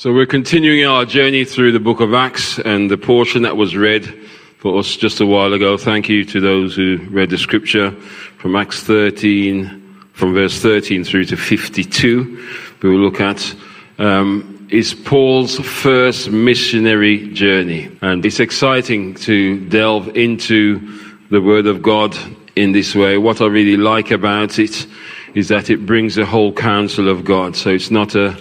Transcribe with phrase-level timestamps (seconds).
[0.00, 3.76] So we're continuing our journey through the book of Acts and the portion that was
[3.76, 4.06] read
[4.56, 5.76] for us just a while ago.
[5.76, 7.90] Thank you to those who read the scripture
[8.38, 12.48] from Acts 13, from verse 13 through to 52.
[12.82, 13.54] We will look at
[13.98, 17.94] um, is Paul's first missionary journey.
[18.00, 20.80] And it's exciting to delve into
[21.28, 22.16] the Word of God
[22.56, 23.18] in this way.
[23.18, 24.86] What I really like about it
[25.34, 27.54] is that it brings the whole counsel of God.
[27.54, 28.34] So it's not a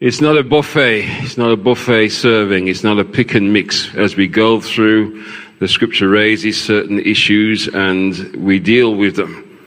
[0.00, 1.02] it's not a buffet.
[1.24, 2.68] It's not a buffet serving.
[2.68, 3.92] It's not a pick and mix.
[3.96, 5.24] As we go through,
[5.58, 9.58] the scripture raises certain issues and we deal with them,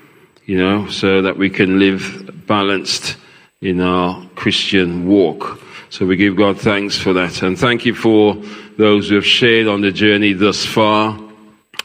[0.45, 3.17] you know, so that we can live balanced
[3.59, 5.59] in our Christian walk.
[5.90, 7.41] So we give God thanks for that.
[7.41, 8.35] And thank you for
[8.77, 11.20] those who have shared on the journey thus far.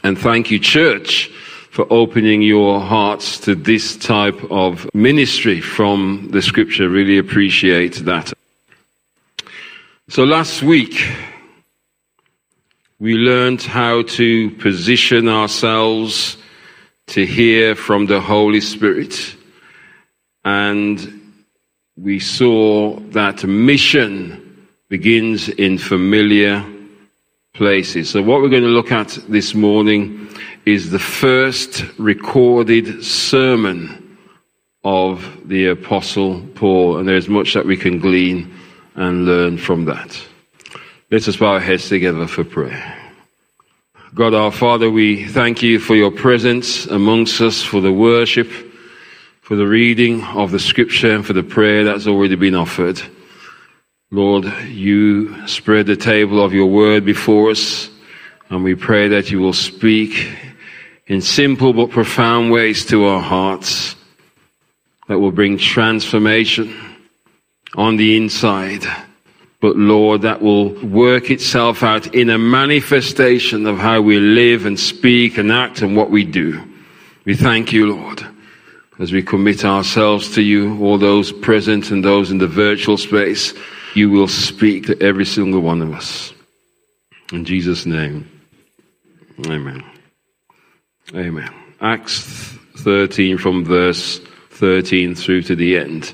[0.03, 1.27] And thank you, church,
[1.69, 6.87] for opening your hearts to this type of ministry from the scripture.
[6.87, 8.36] Really appreciate that.
[10.09, 11.05] So last week,
[12.97, 16.37] we learned how to position ourselves
[17.07, 19.35] to hear from the Holy Spirit.
[20.45, 21.43] And
[21.97, 26.65] we saw that mission begins in familiar
[27.53, 28.09] places.
[28.09, 30.29] So what we're going to look at this morning
[30.65, 34.17] is the first recorded sermon
[34.85, 36.97] of the Apostle Paul.
[36.97, 38.53] And there's much that we can glean
[38.97, 40.21] and learn from that.
[41.09, 42.95] Let us bow our heads together for prayer.
[44.13, 48.49] God our Father, we thank you for your presence amongst us, for the worship,
[49.41, 52.99] for the reading of the scripture, and for the prayer that's already been offered.
[54.09, 57.89] Lord, you spread the table of your word before us,
[58.49, 60.27] and we pray that you will speak
[61.05, 63.95] in simple but profound ways to our hearts
[65.07, 66.96] that will bring transformation
[67.77, 68.83] on the inside.
[69.61, 74.79] But Lord, that will work itself out in a manifestation of how we live and
[74.79, 76.61] speak and act and what we do.
[77.25, 78.25] We thank you, Lord,
[78.99, 83.53] as we commit ourselves to you, all those present and those in the virtual space.
[83.95, 86.33] You will speak to every single one of us.
[87.31, 88.29] In Jesus' name,
[89.47, 89.83] amen.
[91.15, 91.53] Amen.
[91.81, 92.21] Acts
[92.77, 94.19] 13 from verse
[94.51, 96.13] 13 through to the end.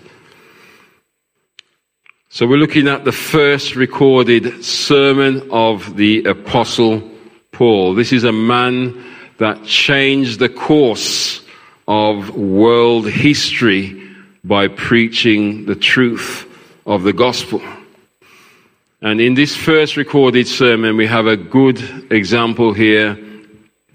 [2.36, 7.08] So we're looking at the first recorded sermon of the apostle
[7.52, 7.94] Paul.
[7.94, 9.06] This is a man
[9.38, 11.44] that changed the course
[11.88, 14.02] of world history
[14.44, 16.48] by preaching the truth
[16.88, 17.62] of the gospel.
[19.04, 23.16] And in this first recorded sermon, we have a good example here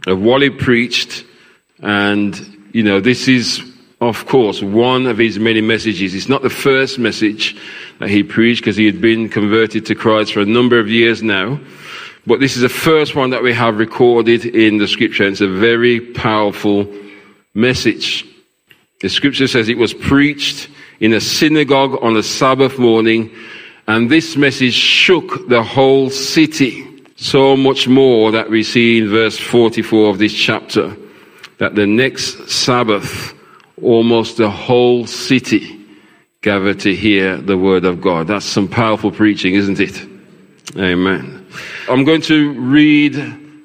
[0.07, 1.25] of what he preached.
[1.81, 3.61] And, you know, this is,
[4.01, 6.15] of course, one of his many messages.
[6.15, 7.57] It's not the first message
[7.99, 11.23] that he preached because he had been converted to Christ for a number of years
[11.23, 11.59] now.
[12.27, 15.27] But this is the first one that we have recorded in the scripture.
[15.27, 16.93] It's a very powerful
[17.55, 18.27] message.
[19.01, 20.69] The scripture says it was preached
[21.01, 23.31] in a synagogue on a Sabbath morning,
[23.87, 26.85] and this message shook the whole city.
[27.17, 30.95] So much more that we see in verse 44 of this chapter,
[31.59, 33.35] that the next Sabbath,
[33.81, 35.78] almost the whole city
[36.49, 38.27] gathered to hear the word of God.
[38.27, 40.03] That's some powerful preaching, isn't it?
[40.79, 41.47] Amen.
[41.91, 43.17] I'm going to read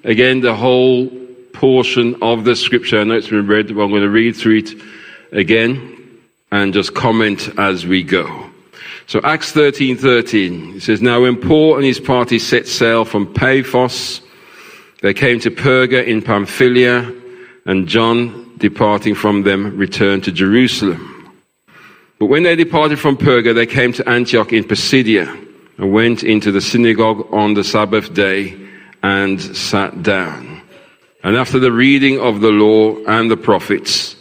[0.03, 1.07] again the whole
[1.53, 2.99] portion of the scripture.
[2.99, 4.71] I know it's been read, but I'm going to read through it
[5.31, 6.19] again
[6.51, 8.49] and just comment as we go.
[9.07, 13.33] So Acts 13, 13, it says, Now when Paul and his party set sail from
[13.33, 14.19] Paphos,
[15.01, 17.13] they came to Perga in Pamphylia,
[17.65, 21.12] and John, departing from them, returned to Jerusalem.
[22.23, 25.27] But when they departed from Perga, they came to Antioch in Pisidia
[25.77, 28.57] and went into the synagogue on the Sabbath day
[29.03, 30.61] and sat down.
[31.25, 34.15] And after the reading of the law and the prophets,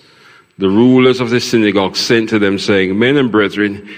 [0.59, 3.89] the rulers of the synagogue sent to them saying, Men and brethren,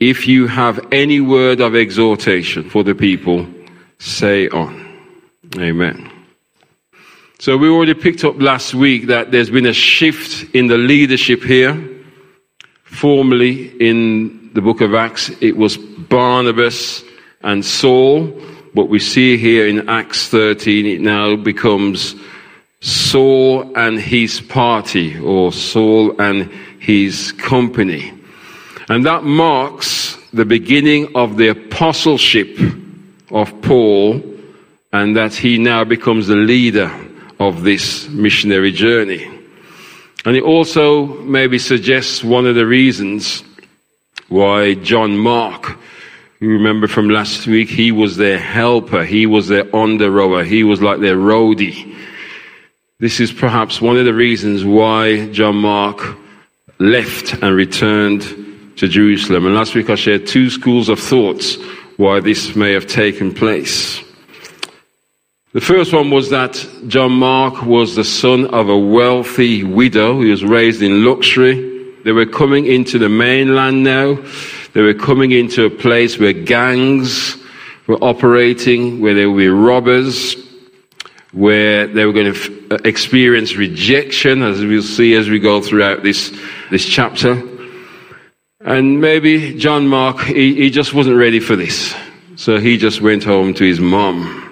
[0.00, 3.46] if you have any word of exhortation for the people,
[3.98, 5.00] say on.
[5.56, 6.10] Amen.
[7.38, 11.42] So we already picked up last week that there's been a shift in the leadership
[11.42, 11.95] here.
[12.96, 17.04] Formerly in the book of Acts, it was Barnabas
[17.42, 18.32] and Saul,
[18.74, 22.14] but we see here in Acts 13, it now becomes
[22.80, 26.50] Saul and his party, or Saul and
[26.80, 28.14] his company.
[28.88, 32.58] And that marks the beginning of the apostleship
[33.30, 34.22] of Paul,
[34.94, 36.90] and that he now becomes the leader
[37.38, 39.35] of this missionary journey.
[40.26, 43.44] And it also maybe suggests one of the reasons
[44.28, 45.78] why John Mark,
[46.40, 50.82] You remember from last week, he was their helper, he was their under he was
[50.82, 51.96] like their roadie.
[52.98, 56.18] This is perhaps one of the reasons why John Mark
[56.80, 58.22] left and returned
[58.78, 59.46] to Jerusalem.
[59.46, 61.56] And last week I shared two schools of thoughts
[61.98, 64.02] why this may have taken place.
[65.56, 70.20] The first one was that John Mark was the son of a wealthy widow.
[70.20, 71.94] He was raised in luxury.
[72.04, 74.22] They were coming into the mainland now.
[74.74, 77.38] They were coming into a place where gangs
[77.86, 80.36] were operating, where there were robbers,
[81.32, 85.62] where they were going to f- uh, experience rejection, as we'll see as we go
[85.62, 86.38] throughout this,
[86.70, 87.42] this chapter.
[88.60, 91.94] And maybe John Mark, he, he just wasn't ready for this.
[92.34, 94.45] So he just went home to his mom.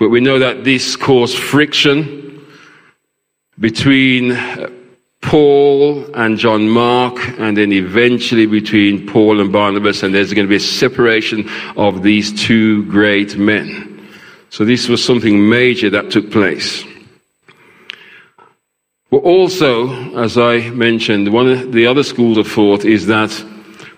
[0.00, 2.42] But we know that this caused friction
[3.58, 4.70] between uh,
[5.20, 10.48] Paul and John Mark, and then eventually between Paul and Barnabas, and there's going to
[10.48, 14.08] be a separation of these two great men.
[14.48, 16.82] So this was something major that took place.
[19.10, 23.44] But also, as I mentioned, one of the other schools of thought is that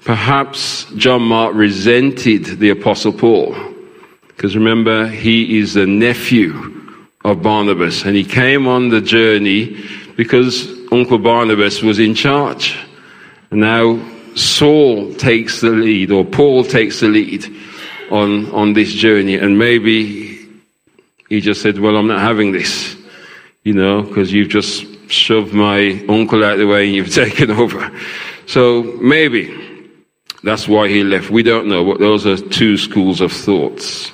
[0.05, 3.72] perhaps John Mark resented the Apostle Paul.
[4.37, 6.81] Because remember, he is the nephew
[7.25, 9.85] of Barnabas, and he came on the journey
[10.17, 12.77] because Uncle Barnabas was in charge.
[13.51, 14.01] And now
[14.35, 17.45] Saul takes the lead, or Paul takes the lead
[18.11, 20.33] on, on this journey, and maybe
[21.29, 22.97] he just said, Well, I'm not having this,
[23.65, 27.51] you know, because you've just shoved my uncle out of the way and you've taken
[27.51, 27.91] over.
[28.47, 29.89] So maybe
[30.43, 31.31] that's why he left.
[31.31, 34.13] We don't know, those are two schools of thoughts.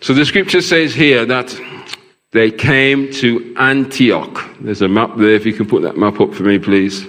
[0.00, 1.58] So the scripture says here that
[2.30, 4.48] they came to Antioch.
[4.60, 7.06] There's a map there, if you can put that map up for me, please.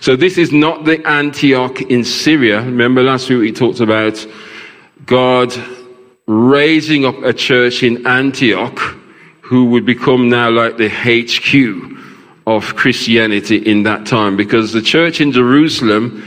[0.00, 2.60] So this is not the Antioch in Syria.
[2.62, 4.26] Remember last week we talked about
[5.06, 5.54] God
[6.26, 8.78] raising up a church in Antioch
[9.40, 11.98] who would become now like the HQ
[12.46, 16.22] of Christianity in that time because the church in Jerusalem,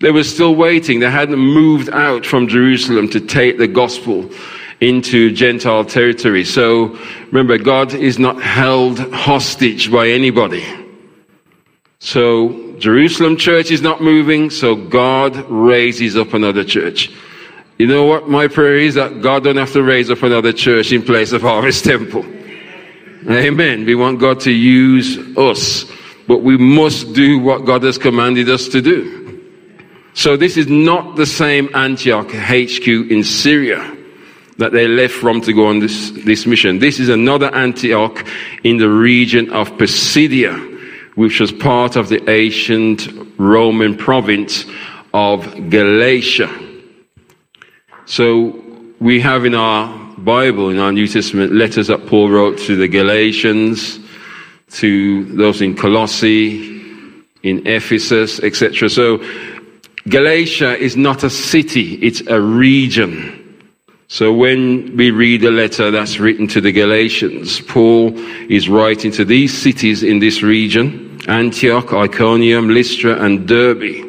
[0.00, 1.00] they were still waiting.
[1.00, 4.30] They hadn't moved out from Jerusalem to take the gospel
[4.80, 6.44] into Gentile territory.
[6.44, 10.64] So remember, God is not held hostage by anybody.
[11.98, 17.10] So Jerusalem church is not moving, so God raises up another church.
[17.78, 18.94] You know what my prayer is?
[18.94, 22.24] That God don't have to raise up another church in place of Harvest Temple.
[23.28, 23.84] Amen.
[23.84, 25.84] We want God to use us,
[26.26, 29.42] but we must do what God has commanded us to do.
[30.14, 33.96] So this is not the same Antioch HQ in Syria
[34.60, 36.78] that they left from to go on this, this mission.
[36.78, 38.26] This is another Antioch
[38.62, 40.54] in the region of Pisidia,
[41.14, 43.08] which was part of the ancient
[43.38, 44.66] Roman province
[45.14, 46.48] of Galatia.
[48.04, 48.62] So
[49.00, 52.86] we have in our Bible, in our New Testament, letters that Paul wrote to the
[52.86, 53.98] Galatians,
[54.72, 56.80] to those in Colossae,
[57.42, 58.90] in Ephesus, etc.
[58.90, 59.24] So
[60.06, 63.39] Galatia is not a city, it's a region.
[64.12, 68.12] So when we read a letter that's written to the Galatians, Paul
[68.50, 74.04] is writing to these cities in this region, Antioch, Iconium, Lystra, and Derbe.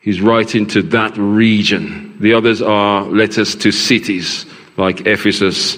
[0.00, 2.16] He's writing to that region.
[2.20, 5.76] The others are letters to cities like Ephesus,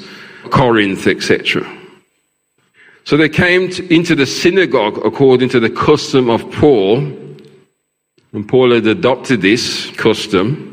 [0.50, 1.66] Corinth, etc.
[3.04, 6.98] So they came to, into the synagogue according to the custom of Paul.
[8.34, 10.68] And Paul had adopted this custom.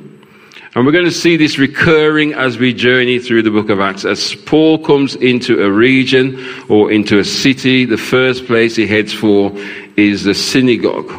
[0.79, 4.05] And we're going to see this recurring as we journey through the book of Acts.
[4.05, 9.11] As Paul comes into a region or into a city, the first place he heads
[9.11, 9.51] for
[9.97, 11.11] is the synagogue.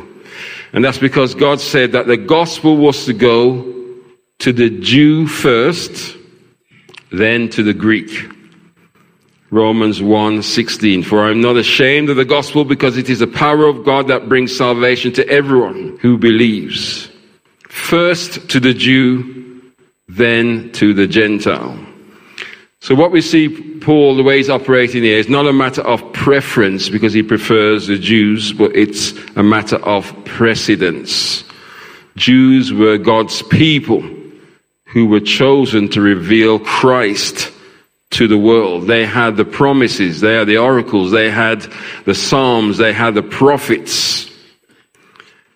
[0.73, 3.71] And that's because God said that the gospel was to go
[4.39, 6.17] to the Jew first,
[7.13, 8.09] then to the Greek.
[9.51, 13.67] Romans 1:16 For I am not ashamed of the gospel because it is the power
[13.67, 17.11] of God that brings salvation to everyone who believes.
[17.69, 19.41] First to the Jew,
[20.17, 21.79] then to the Gentile.
[22.81, 23.49] So what we see
[23.81, 27.87] Paul, the way he's operating here, is not a matter of preference because he prefers
[27.87, 31.45] the Jews, but it's a matter of precedence.
[32.17, 34.03] Jews were God's people
[34.87, 37.53] who were chosen to reveal Christ
[38.11, 38.87] to the world.
[38.87, 41.67] They had the promises, they had the oracles, they had
[42.07, 44.30] the Psalms, they had the prophets.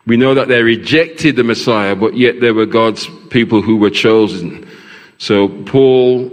[0.06, 3.90] We know that they rejected the Messiah, but yet they were God's people who were
[3.90, 4.68] chosen.
[5.18, 6.30] So Paul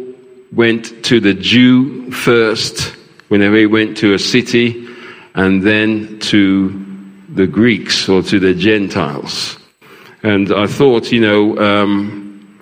[0.51, 2.95] went to the Jew first,
[3.29, 4.87] whenever he went to a city,
[5.35, 6.85] and then to
[7.29, 9.57] the Greeks or to the Gentiles.
[10.23, 12.61] And I thought, you know, um,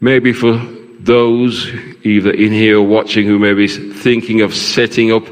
[0.00, 0.58] maybe for
[1.00, 1.66] those
[2.04, 5.24] either in here or watching who may be thinking of setting up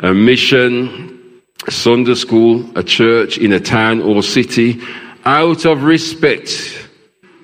[0.00, 1.15] a mission,
[1.66, 4.80] a Sunday school, a church in a town or city,
[5.24, 6.88] out of respect,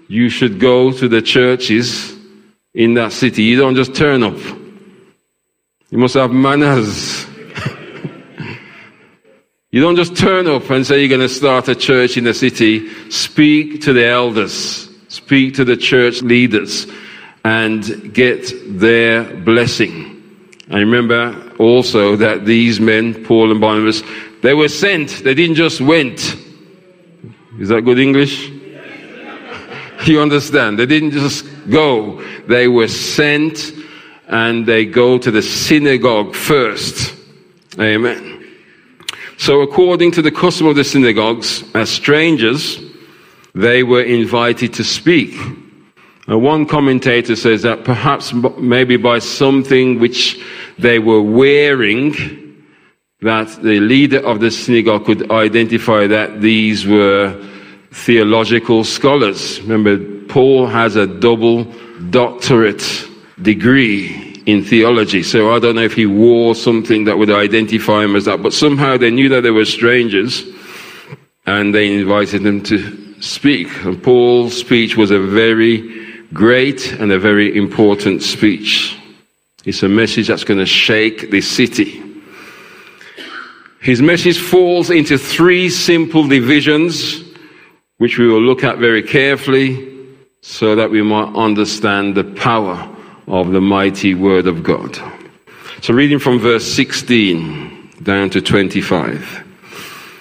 [0.08, 2.16] you should go to the churches
[2.74, 3.42] in that city.
[3.42, 4.38] You don't just turn up.
[5.90, 7.26] You must have manners.
[9.70, 12.34] you don't just turn up and say you're going to start a church in the
[12.34, 12.88] city.
[13.10, 14.88] Speak to the elders.
[15.08, 16.86] Speak to the church leaders
[17.44, 20.08] and get their blessing.
[20.70, 24.02] I remember also that these men, Paul and Barnabas,
[24.42, 25.22] they were sent.
[25.24, 26.36] They didn't just went.
[27.58, 28.50] Is that good English?
[30.04, 30.80] You understand?
[30.80, 32.20] They didn't just go.
[32.48, 33.72] They were sent
[34.26, 37.14] and they go to the synagogue first.
[37.78, 38.44] Amen.
[39.38, 42.80] So according to the custom of the synagogues, as strangers,
[43.54, 45.34] they were invited to speak.
[46.28, 50.40] Uh, one commentator says that perhaps maybe by something which
[50.78, 52.14] they were wearing,
[53.22, 57.40] that the leader of the synagogue could identify that these were
[57.90, 59.60] theological scholars.
[59.62, 61.64] Remember, Paul has a double
[62.10, 62.84] doctorate
[63.40, 68.16] degree in theology, so I don't know if he wore something that would identify him
[68.16, 70.44] as that, but somehow they knew that they were strangers
[71.46, 73.68] and they invited him to speak.
[73.84, 78.98] And Paul's speech was a very great and a very important speech.
[79.64, 82.02] It's a message that's going to shake this city.
[83.80, 87.22] His message falls into three simple divisions,
[87.98, 89.88] which we will look at very carefully
[90.40, 92.88] so that we might understand the power
[93.28, 94.96] of the mighty Word of God.
[95.80, 99.44] So, reading from verse 16 down to 25,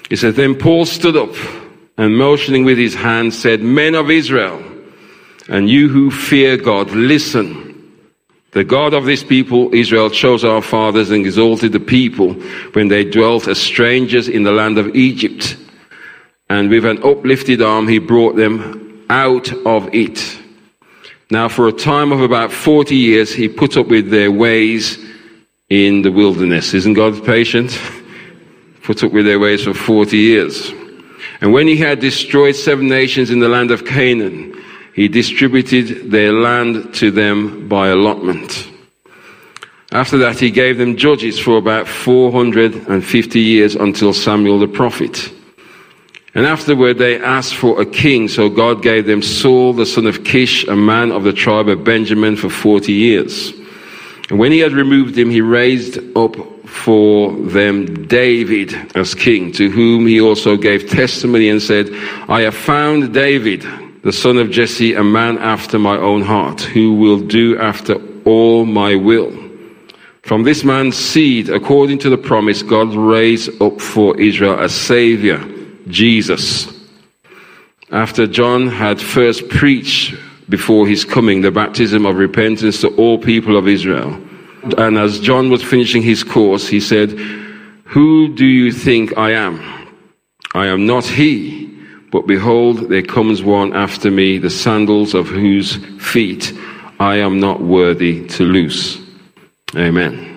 [0.09, 1.35] it says, Then Paul stood up
[1.97, 4.70] and motioning with his hand said, Men of Israel,
[5.51, 7.67] and you who fear God, listen.
[8.51, 12.33] The God of this people, Israel, chose our fathers and exalted the people
[12.71, 15.57] when they dwelt as strangers in the land of Egypt.
[16.49, 20.37] And with an uplifted arm, he brought them out of it.
[21.29, 24.97] Now, for a time of about 40 years, he put up with their ways
[25.69, 26.73] in the wilderness.
[26.73, 27.77] Isn't God patient?
[28.83, 30.71] put up with their ways for 40 years.
[31.41, 34.60] And when he had destroyed seven nations in the land of Canaan,
[34.93, 38.69] he distributed their land to them by allotment.
[39.91, 45.31] After that, he gave them judges for about 450 years until Samuel the prophet.
[46.33, 50.23] And afterward, they asked for a king, so God gave them Saul, the son of
[50.23, 53.51] Kish, a man of the tribe of Benjamin, for 40 years.
[54.29, 59.69] And when he had removed him, he raised up for them David as king, to
[59.69, 61.89] whom he also gave testimony and said,
[62.29, 63.65] I have found David
[64.03, 68.65] the son of Jesse, a man after my own heart, who will do after all
[68.65, 69.31] my will.
[70.23, 75.43] From this man's seed, according to the promise, God raised up for Israel a savior,
[75.87, 76.67] Jesus.
[77.91, 80.15] After John had first preached
[80.49, 84.19] before his coming the baptism of repentance to all people of Israel.
[84.77, 87.11] And as John was finishing his course, he said,
[87.85, 89.59] Who do you think I am?
[90.53, 91.70] I am not he
[92.11, 96.53] but behold, there comes one after me, the sandals of whose feet
[96.99, 98.99] I am not worthy to loose.
[99.75, 100.27] Amen.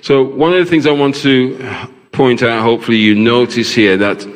[0.00, 4.26] So, one of the things I want to point out, hopefully you notice here, that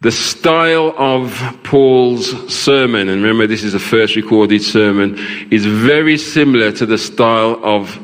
[0.00, 5.18] the style of Paul's sermon, and remember this is the first recorded sermon,
[5.50, 7.98] is very similar to the style of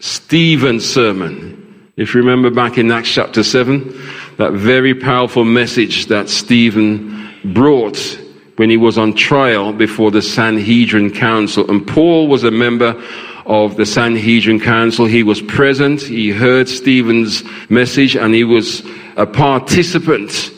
[0.00, 1.90] Stephen's sermon.
[1.96, 3.94] If you remember back in Acts chapter 7,
[4.38, 7.98] that very powerful message that Stephen brought
[8.56, 11.70] when he was on trial before the Sanhedrin Council.
[11.70, 13.02] And Paul was a member
[13.46, 15.06] of the Sanhedrin Council.
[15.06, 16.02] He was present.
[16.02, 18.82] He heard Stephen's message and he was
[19.16, 20.50] a participant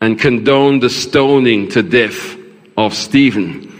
[0.00, 2.36] and condoned the stoning to death
[2.76, 3.70] of Stephen.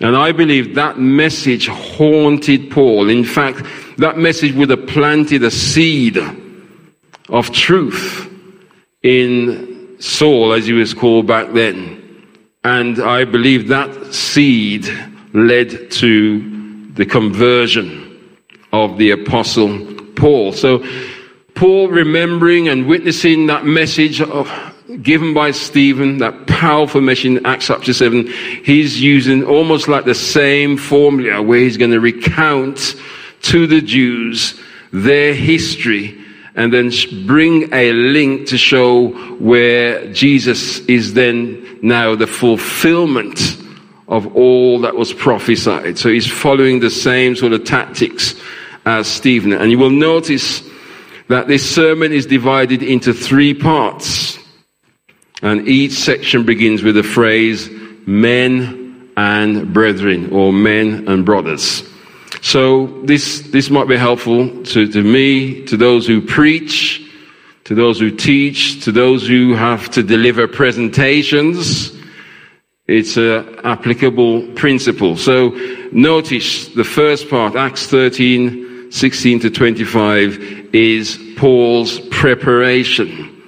[0.00, 3.08] And I believe that message haunted Paul.
[3.08, 3.62] In fact,
[3.98, 6.18] that message would have planted a seed
[7.28, 8.32] of truth
[9.02, 12.02] in Saul, as he was called back then.
[12.64, 14.88] And I believe that seed
[15.32, 18.38] led to the conversion
[18.72, 20.52] of the apostle Paul.
[20.52, 20.84] So
[21.54, 24.50] Paul remembering and witnessing that message of,
[25.02, 28.26] given by Stephen, that powerful message in Acts chapter 7,
[28.64, 32.96] he's using almost like the same formula where he's going to recount
[33.42, 34.60] to the Jews
[34.92, 36.20] their history
[36.56, 36.90] and then
[37.26, 43.58] bring a link to show where Jesus is then now the fulfillment
[44.08, 45.98] of all that was prophesied.
[45.98, 48.34] So he's following the same sort of tactics
[48.86, 49.52] as Stephen.
[49.52, 50.62] And you will notice
[51.28, 54.38] that this sermon is divided into three parts.
[55.42, 57.68] And each section begins with the phrase
[58.06, 61.82] men and brethren or men and brothers.
[62.46, 67.04] So this, this might be helpful to, to me, to those who preach,
[67.64, 71.90] to those who teach, to those who have to deliver presentations.
[72.86, 75.16] It's an applicable principle.
[75.16, 75.48] So
[75.90, 83.42] notice the first part, Acts 13, 16 to 25, is Paul's preparation.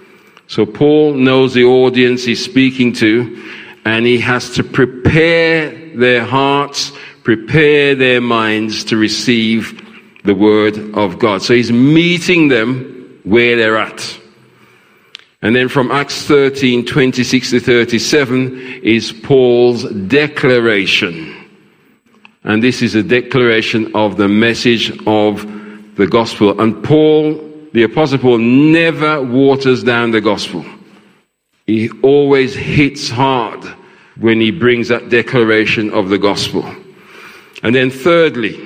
[0.48, 3.48] So Paul knows the audience he's speaking to,
[3.84, 6.90] and he has to prepare their hearts,
[7.28, 9.84] prepare their minds to receive
[10.24, 11.42] the word of God.
[11.42, 14.18] So he's meeting them where they're at.
[15.42, 21.50] And then from Acts 13, 26 to 37 is Paul's declaration.
[22.44, 25.46] And this is a declaration of the message of
[25.96, 26.58] the gospel.
[26.58, 27.34] And Paul
[27.74, 30.64] the Apostle Paul never waters down the gospel.
[31.66, 33.62] He always hits hard
[34.16, 36.64] when he brings that declaration of the gospel.
[37.62, 38.58] And then thirdly,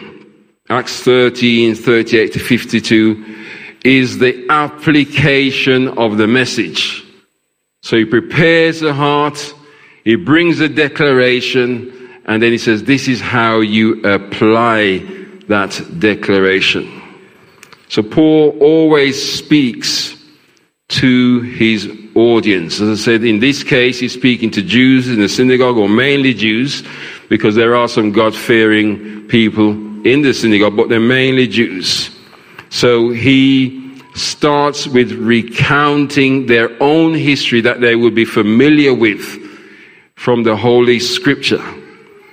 [0.68, 3.46] Acts 13, 38 to 52
[3.84, 7.04] is the application of the message.
[7.82, 9.54] So he prepares the heart,
[10.04, 14.98] he brings a declaration, and then he says, this is how you apply
[15.48, 17.02] that declaration.
[17.88, 20.21] So Paul always speaks
[20.92, 22.80] to his audience.
[22.80, 26.34] As I said, in this case, he's speaking to Jews in the synagogue, or mainly
[26.34, 26.82] Jews,
[27.28, 29.70] because there are some God fearing people
[30.06, 32.10] in the synagogue, but they're mainly Jews.
[32.70, 39.24] So he starts with recounting their own history that they would be familiar with
[40.16, 41.62] from the Holy Scripture.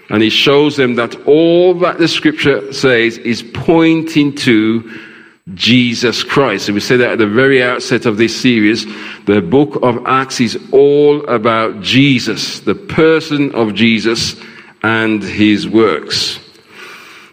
[0.10, 5.09] And he shows them that all that the Scripture says is pointing to
[5.54, 6.68] Jesus Christ.
[6.68, 8.86] And we said that at the very outset of this series.
[9.26, 14.36] The book of Acts is all about Jesus, the person of Jesus
[14.84, 16.40] and his works.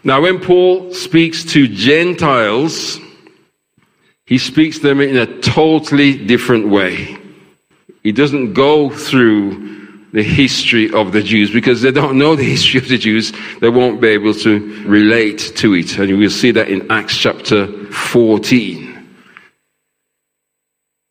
[0.03, 2.99] Now, when Paul speaks to Gentiles,
[4.25, 7.17] he speaks to them in a totally different way.
[8.03, 9.76] He doesn't go through
[10.17, 13.31] the history of the Jews because they don't know the history of the Jews.
[13.61, 15.99] They won't be able to relate to it.
[15.99, 19.07] And we'll see that in Acts chapter 14.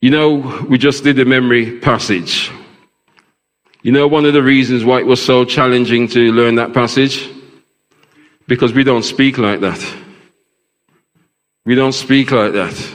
[0.00, 2.50] You know, we just did the memory passage.
[3.82, 7.30] You know, one of the reasons why it was so challenging to learn that passage?
[8.48, 9.80] Because we don't speak like that.
[11.64, 12.94] We don't speak like that.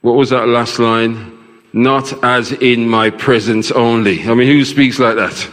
[0.00, 1.33] What was that last line?
[1.74, 4.22] Not as in my presence only.
[4.22, 5.50] I mean, who speaks like that?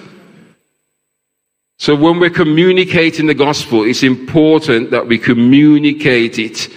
[1.79, 6.69] So when we're communicating the gospel, it's important that we communicate it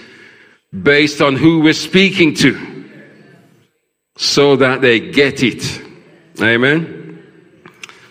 [0.81, 2.59] based on who we're speaking to
[4.17, 5.79] so that they get it.
[6.41, 7.23] Amen.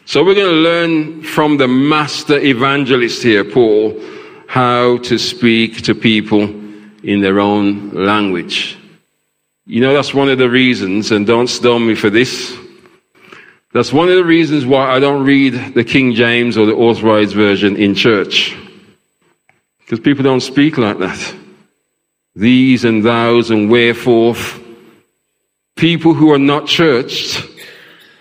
[0.04, 4.00] So we're going to learn from the master evangelist here, Paul,
[4.46, 6.42] how to speak to people
[7.02, 8.78] in their own language.
[9.66, 12.54] You know, that's one of the reasons, and don't stone me for this.
[13.72, 17.34] That's one of the reasons why I don't read the King James or the Authorized
[17.34, 18.54] Version in church.
[19.80, 21.34] Because people don't speak like that.
[22.36, 24.36] These and thous and wherefore.
[25.76, 27.42] People who are not churched,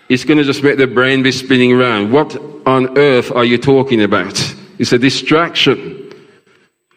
[0.08, 2.10] it's going to just make their brain be spinning around.
[2.10, 4.56] What on earth are you talking about?
[4.78, 6.00] It's a distraction.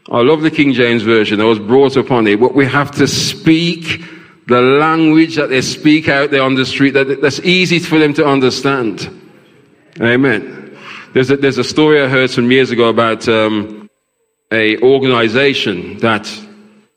[0.09, 1.41] I love the King James Version.
[1.41, 2.39] I was brought up on it.
[2.39, 4.01] What we have to speak
[4.47, 8.13] the language that they speak out there on the street, that, that's easy for them
[8.13, 9.09] to understand.
[9.99, 10.77] Amen.
[11.13, 13.89] There's a, there's a story I heard some years ago about um,
[14.51, 16.31] a organization that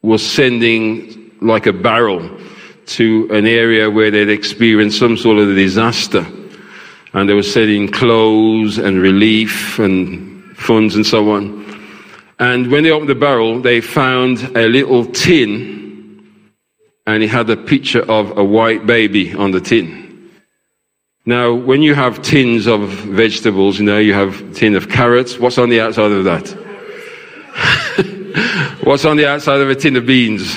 [0.03, 2.39] was sending like a barrel
[2.87, 6.25] to an area where they'd experienced some sort of disaster.
[7.13, 11.67] And they were sending clothes and relief and funds and so on.
[12.39, 15.80] And when they opened the barrel, they found a little tin
[17.07, 20.31] and it had a picture of a white baby on the tin.
[21.27, 25.39] Now, when you have tins of vegetables, you know, you have tin of carrots.
[25.39, 26.49] What's on the outside of that?
[28.85, 30.57] What's on the outside of a tin of beans?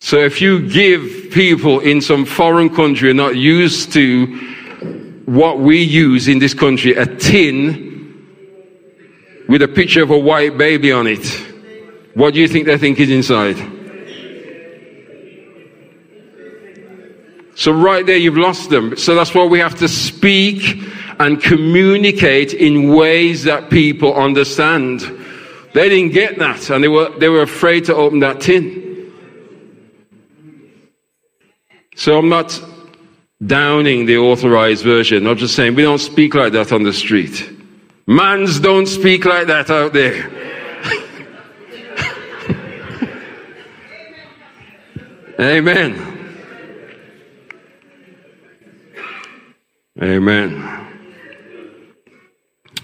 [0.00, 4.26] So if you give people in some foreign country are not used to
[5.26, 7.84] what we use in this country, a tin
[9.48, 11.26] with a picture of a white baby on it,
[12.14, 13.75] what do you think they think is inside?
[17.66, 18.96] So right there, you've lost them.
[18.96, 25.00] So that's why we have to speak and communicate in ways that people understand.
[25.74, 29.12] They didn't get that and they were, they were afraid to open that tin.
[31.96, 32.62] So I'm not
[33.44, 35.26] downing the authorized version.
[35.26, 37.50] I'm just saying we don't speak like that on the street.
[38.06, 40.30] Mans don't speak like that out there.
[45.40, 46.15] Amen.
[50.02, 50.86] Amen.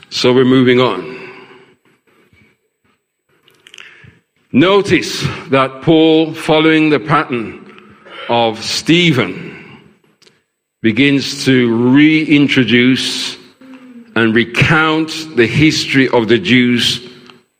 [0.08, 1.12] So we're moving on.
[4.50, 7.96] Notice that Paul, following the pattern
[8.30, 9.82] of Stephen,
[10.80, 13.36] begins to reintroduce
[14.16, 17.06] and recount the history of the Jews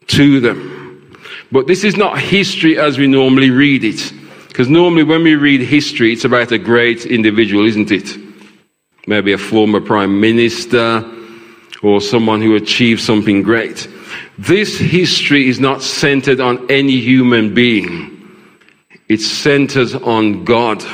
[0.09, 1.19] to them.
[1.51, 4.13] But this is not history as we normally read it.
[4.49, 8.22] Because normally when we read history, it's about a great individual, isn't it?
[9.07, 11.05] Maybe a former prime minister
[11.83, 13.89] or someone who achieved something great.
[14.39, 18.09] This history is not centered on any human being.
[19.09, 20.85] It centers on God.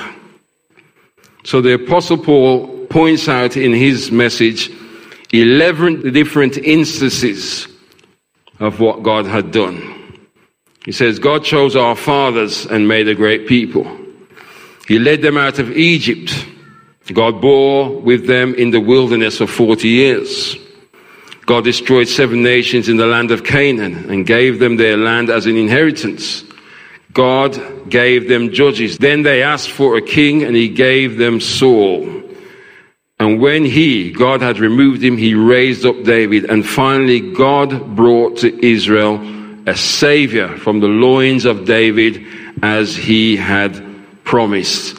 [1.44, 4.70] So the apostle Paul points out in his message
[5.32, 7.68] 11 different instances
[8.60, 9.94] of what God had done.
[10.84, 13.86] He says, God chose our fathers and made a great people.
[14.86, 16.46] He led them out of Egypt.
[17.12, 20.56] God bore with them in the wilderness for 40 years.
[21.46, 25.46] God destroyed seven nations in the land of Canaan and gave them their land as
[25.46, 26.44] an inheritance.
[27.14, 28.98] God gave them judges.
[28.98, 32.22] Then they asked for a king and he gave them Saul.
[33.18, 36.44] And when he, God had removed him, he raised up David.
[36.44, 39.18] And finally, God brought to Israel
[39.66, 42.24] a savior from the loins of David
[42.62, 43.84] as he had
[44.24, 44.96] promised.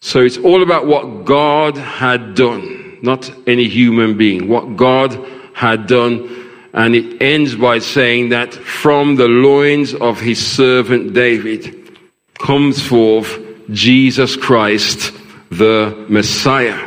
[0.00, 5.18] So it's all about what God had done, not any human being, what God
[5.54, 6.32] had done.
[6.74, 11.98] And it ends by saying that from the loins of his servant David
[12.38, 13.38] comes forth
[13.70, 15.12] Jesus Christ,
[15.50, 16.78] the Messiah.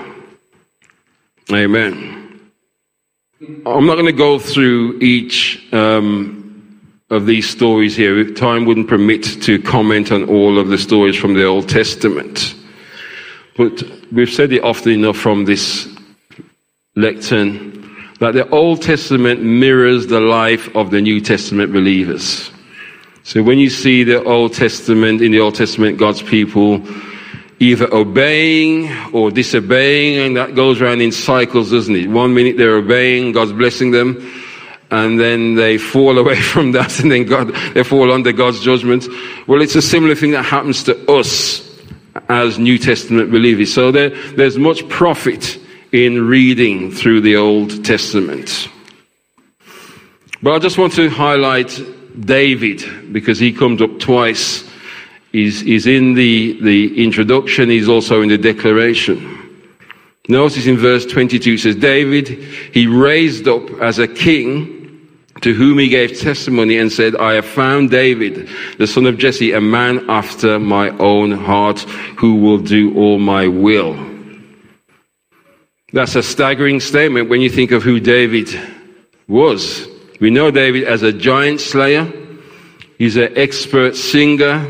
[1.51, 2.19] Amen.
[3.65, 8.23] I'm not going to go through each um, of these stories here.
[8.33, 12.53] Time wouldn't permit to comment on all of the stories from the Old Testament.
[13.59, 15.85] But we've said it often enough from this
[16.95, 22.51] lectern that the Old Testament mirrors the life of the New Testament believers.
[23.23, 26.87] So when you see the Old Testament, in the Old Testament, God's people
[27.59, 32.09] either obeying or disobeying, and that goes around in cycles, doesn't it?
[32.09, 34.25] One minute they're obeying, God's blessing them
[34.89, 39.05] and then they fall away from that and then God, they fall under God's judgment.
[39.47, 41.68] Well, it's a similar thing that happens to us
[42.27, 43.73] as New Testament believers.
[43.73, 45.59] So there, there's much profit
[45.91, 48.67] in reading through the Old Testament.
[50.41, 51.79] But I just want to highlight
[52.19, 54.69] David because he comes up twice.
[55.31, 59.37] He's, he's in the, the introduction, he's also in the declaration.
[60.27, 64.78] Notice in verse 22 it says, David, he raised up as a king
[65.41, 69.53] to whom he gave testimony and said, I have found David, the son of Jesse,
[69.53, 71.79] a man after my own heart
[72.17, 73.97] who will do all my will.
[75.93, 78.49] That's a staggering statement when you think of who David
[79.27, 79.87] was.
[80.19, 82.11] We know David as a giant slayer.
[82.97, 84.65] He's an expert singer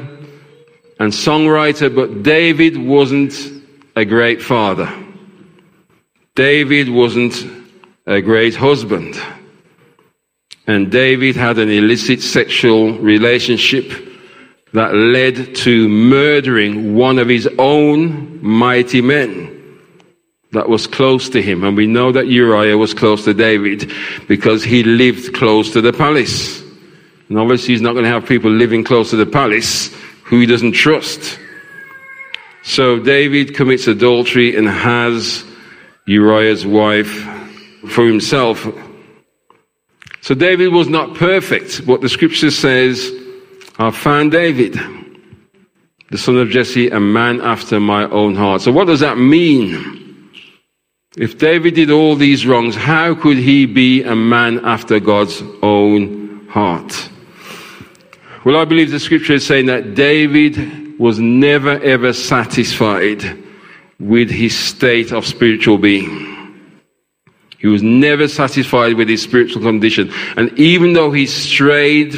[0.99, 3.34] and songwriter, but David wasn't
[3.95, 4.88] a great father.
[6.36, 7.43] David wasn't
[8.05, 9.19] a great husband
[10.69, 13.91] and David had an illicit sexual relationship
[14.71, 19.79] that led to murdering one of his own mighty men
[20.51, 21.63] that was close to him.
[21.63, 23.91] And we know that Uriah was close to David
[24.27, 26.62] because he lived close to the palace.
[27.29, 29.91] And obviously he's not going to have people living close to the palace
[30.23, 31.39] who he doesn't trust.
[32.62, 35.43] So David commits adultery and has
[36.05, 37.27] Uriah's wife
[37.88, 38.67] for himself
[40.21, 43.12] so David was not perfect, What the scripture says,
[43.77, 44.77] I found David,
[46.12, 48.62] the son of Jesse, a man after my own heart.
[48.62, 50.32] So what does that mean?
[51.17, 56.47] If David did all these wrongs, how could he be a man after God's own
[56.47, 57.10] heart?
[58.45, 63.23] Well, I believe the scripture is saying that David was never ever satisfied
[63.99, 66.28] with his state of spiritual being.
[67.60, 70.12] He was never satisfied with his spiritual condition.
[70.38, 72.15] And even though he strayed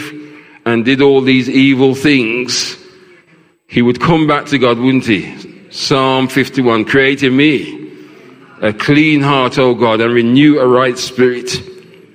[0.65, 2.77] and did all these evil things,
[3.67, 5.69] he would come back to God, wouldn't he?
[5.71, 7.91] Psalm 51 Create in me
[8.61, 11.51] a clean heart, O God, and renew a right spirit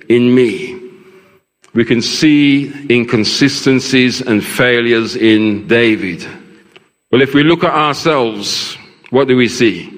[0.07, 0.79] in me.
[1.73, 6.25] We can see inconsistencies and failures in David.
[7.11, 8.77] Well, if we look at ourselves,
[9.09, 9.93] what do we see?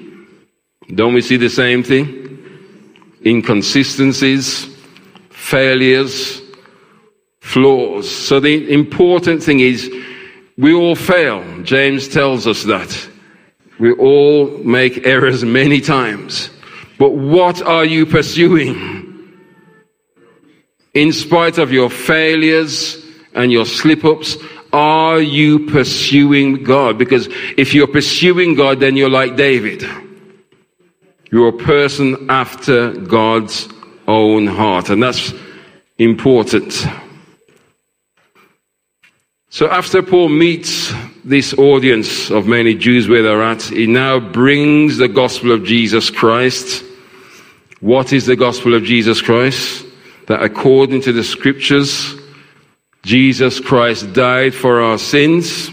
[0.92, 2.19] Don't we see the same thing?
[3.24, 4.66] Inconsistencies,
[5.30, 6.40] failures,
[7.40, 8.10] flaws.
[8.10, 9.90] So the important thing is
[10.56, 11.62] we all fail.
[11.62, 13.08] James tells us that.
[13.78, 16.50] We all make errors many times.
[16.98, 19.08] But what are you pursuing?
[20.92, 23.02] In spite of your failures
[23.34, 24.36] and your slip ups,
[24.72, 26.98] are you pursuing God?
[26.98, 29.84] Because if you're pursuing God, then you're like David.
[31.32, 33.68] You're a person after God's
[34.08, 34.90] own heart.
[34.90, 35.32] And that's
[35.98, 36.86] important.
[39.48, 40.92] So after Paul meets
[41.24, 46.10] this audience of many Jews where they're at, he now brings the gospel of Jesus
[46.10, 46.84] Christ.
[47.80, 49.86] What is the gospel of Jesus Christ?
[50.26, 52.14] That according to the scriptures,
[53.02, 55.70] Jesus Christ died for our sins.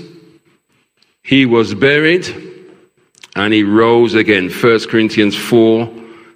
[1.24, 2.26] He was buried
[3.38, 4.50] and he rose again.
[4.50, 5.88] 1 Corinthians 4,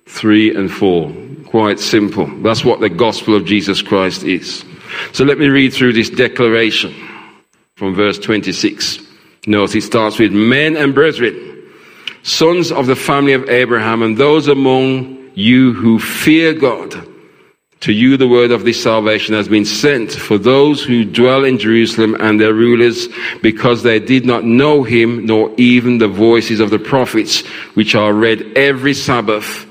[0.06, 1.12] 3 and 4.
[1.46, 2.28] Quite simple.
[2.42, 4.64] That's what the gospel of Jesus Christ is.
[5.12, 6.94] So let me read through this declaration
[7.76, 9.00] from verse 26.
[9.48, 11.64] Notice it starts with men and brethren,
[12.22, 16.94] sons of the family of Abraham, and those among you who fear God.
[17.82, 21.58] To you, the word of this salvation has been sent for those who dwell in
[21.58, 23.08] Jerusalem and their rulers,
[23.42, 27.42] because they did not know him, nor even the voices of the prophets,
[27.74, 29.66] which are read every Sabbath,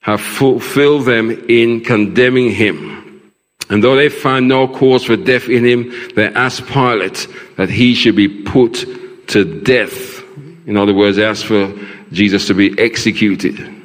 [0.00, 3.22] have fulfilled them in condemning him.
[3.70, 7.94] And though they found no cause for death in him, they asked Pilate that he
[7.94, 8.84] should be put
[9.28, 10.20] to death.
[10.66, 11.72] In other words, they for
[12.10, 13.81] Jesus to be executed.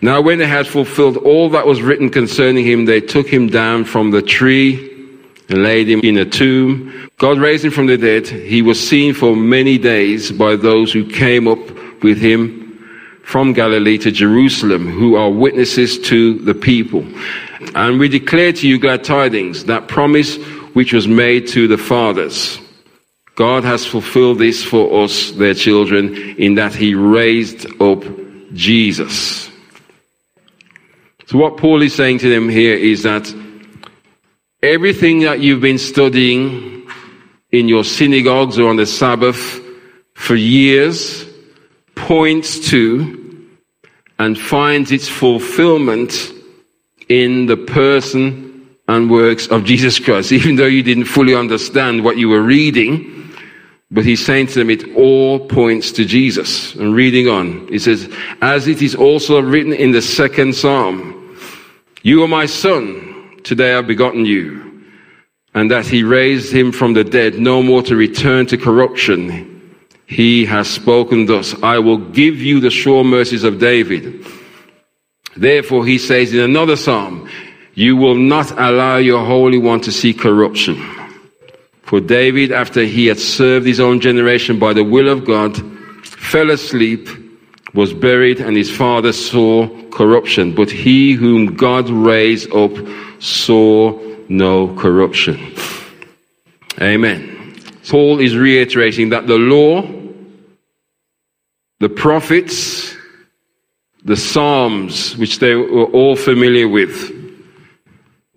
[0.00, 3.84] Now, when they had fulfilled all that was written concerning him, they took him down
[3.84, 4.88] from the tree
[5.48, 7.10] and laid him in a tomb.
[7.18, 8.28] God raised him from the dead.
[8.28, 11.58] He was seen for many days by those who came up
[12.02, 12.64] with him
[13.24, 17.04] from Galilee to Jerusalem, who are witnesses to the people.
[17.74, 20.36] And we declare to you glad tidings, that promise
[20.74, 22.60] which was made to the fathers.
[23.34, 28.04] God has fulfilled this for us, their children, in that he raised up
[28.54, 29.47] Jesus.
[31.28, 33.30] So what Paul is saying to them here is that
[34.62, 36.88] everything that you've been studying
[37.52, 39.60] in your synagogues or on the Sabbath
[40.14, 41.26] for years
[41.94, 43.46] points to
[44.18, 46.32] and finds its fulfillment
[47.10, 52.16] in the person and works of Jesus Christ, even though you didn't fully understand what
[52.16, 53.14] you were reading.
[53.90, 56.74] But he's saying to them, it all points to Jesus.
[56.74, 58.10] And reading on, he says,
[58.40, 61.17] as it is also written in the second psalm,
[62.02, 64.84] you are my son, today I've begotten you.
[65.54, 69.76] And that he raised him from the dead, no more to return to corruption.
[70.06, 74.24] He has spoken thus, I will give you the sure mercies of David.
[75.36, 77.28] Therefore, he says in another psalm,
[77.74, 80.76] You will not allow your Holy One to see corruption.
[81.82, 85.56] For David, after he had served his own generation by the will of God,
[86.04, 87.08] fell asleep,
[87.74, 90.54] was buried, and his father saw corruption.
[90.54, 92.72] But he whom God raised up
[93.20, 95.54] saw no corruption.
[96.80, 97.56] Amen.
[97.88, 99.82] Paul is reiterating that the law,
[101.80, 102.94] the prophets,
[104.04, 107.14] the Psalms, which they were all familiar with,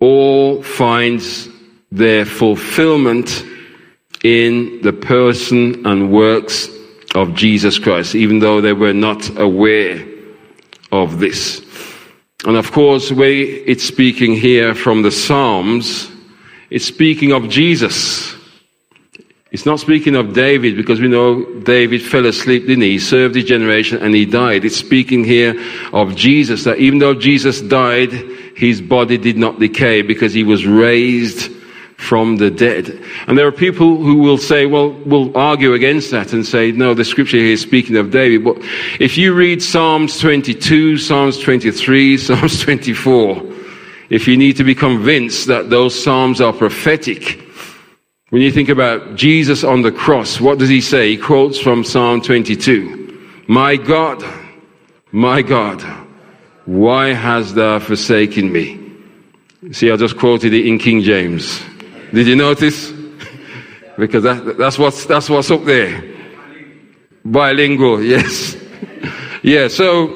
[0.00, 1.48] all finds
[1.90, 3.44] their fulfillment
[4.24, 6.68] in the person and works
[7.14, 10.06] of Jesus Christ, even though they were not aware
[10.90, 11.64] of this.
[12.44, 16.10] And of course, where it's speaking here from the Psalms,
[16.70, 18.34] it's speaking of Jesus.
[19.50, 22.92] It's not speaking of David because we know David fell asleep, didn't he?
[22.92, 24.64] He served his generation and he died.
[24.64, 28.12] It's speaking here of Jesus that even though Jesus died,
[28.56, 31.52] his body did not decay because he was raised
[32.02, 33.00] from the dead.
[33.26, 36.94] And there are people who will say, well, will argue against that and say, no,
[36.94, 38.44] the scripture here is speaking of David.
[38.44, 38.58] But
[39.00, 43.42] if you read Psalms 22, Psalms 23, Psalms 24,
[44.10, 47.40] if you need to be convinced that those Psalms are prophetic,
[48.30, 51.10] when you think about Jesus on the cross, what does he say?
[51.10, 53.44] He quotes from Psalm 22.
[53.46, 54.24] My God,
[55.12, 55.82] my God,
[56.64, 58.80] why hast thou forsaken me?
[59.70, 61.62] See, I just quoted it in King James.
[62.12, 62.92] Did you notice?
[63.98, 66.02] because that, that's, what's, that's what's up there.
[67.24, 68.56] Bilingual, yes.
[69.42, 70.06] yeah, so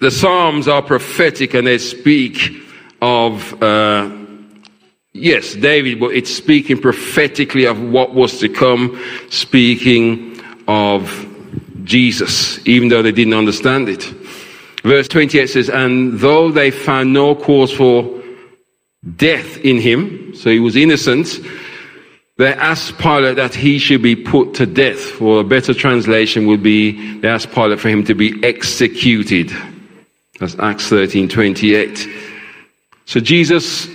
[0.00, 2.50] the Psalms are prophetic and they speak
[3.02, 4.10] of, uh,
[5.12, 11.26] yes, David, but it's speaking prophetically of what was to come, speaking of
[11.84, 14.02] Jesus, even though they didn't understand it.
[14.82, 18.17] Verse 28 says, And though they found no cause for
[19.16, 21.38] death in him, so he was innocent,
[22.38, 26.62] they asked Pilate that he should be put to death, or a better translation would
[26.62, 29.52] be they asked Pilate for him to be executed.
[30.38, 32.06] That's Acts 13 28.
[33.06, 33.88] So Jesus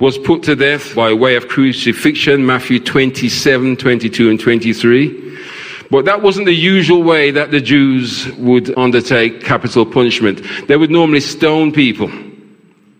[0.00, 5.38] was put to death by way of crucifixion, Matthew 27 22 and 23.
[5.88, 10.42] But that wasn't the usual way that the Jews would undertake capital punishment.
[10.66, 12.10] They would normally stone people.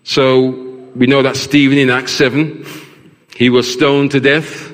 [0.04, 0.63] So
[0.94, 2.64] we know that Stephen in Acts 7
[3.34, 4.72] he was stoned to death.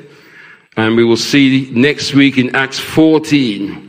[0.77, 3.89] And we will see next week in Acts 14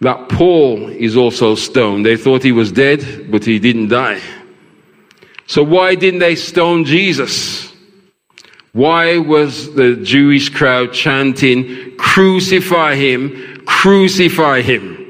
[0.00, 2.06] that Paul is also stoned.
[2.06, 4.20] They thought he was dead, but he didn't die.
[5.46, 7.72] So why didn't they stone Jesus?
[8.72, 15.00] Why was the Jewish crowd chanting, crucify him, crucify him?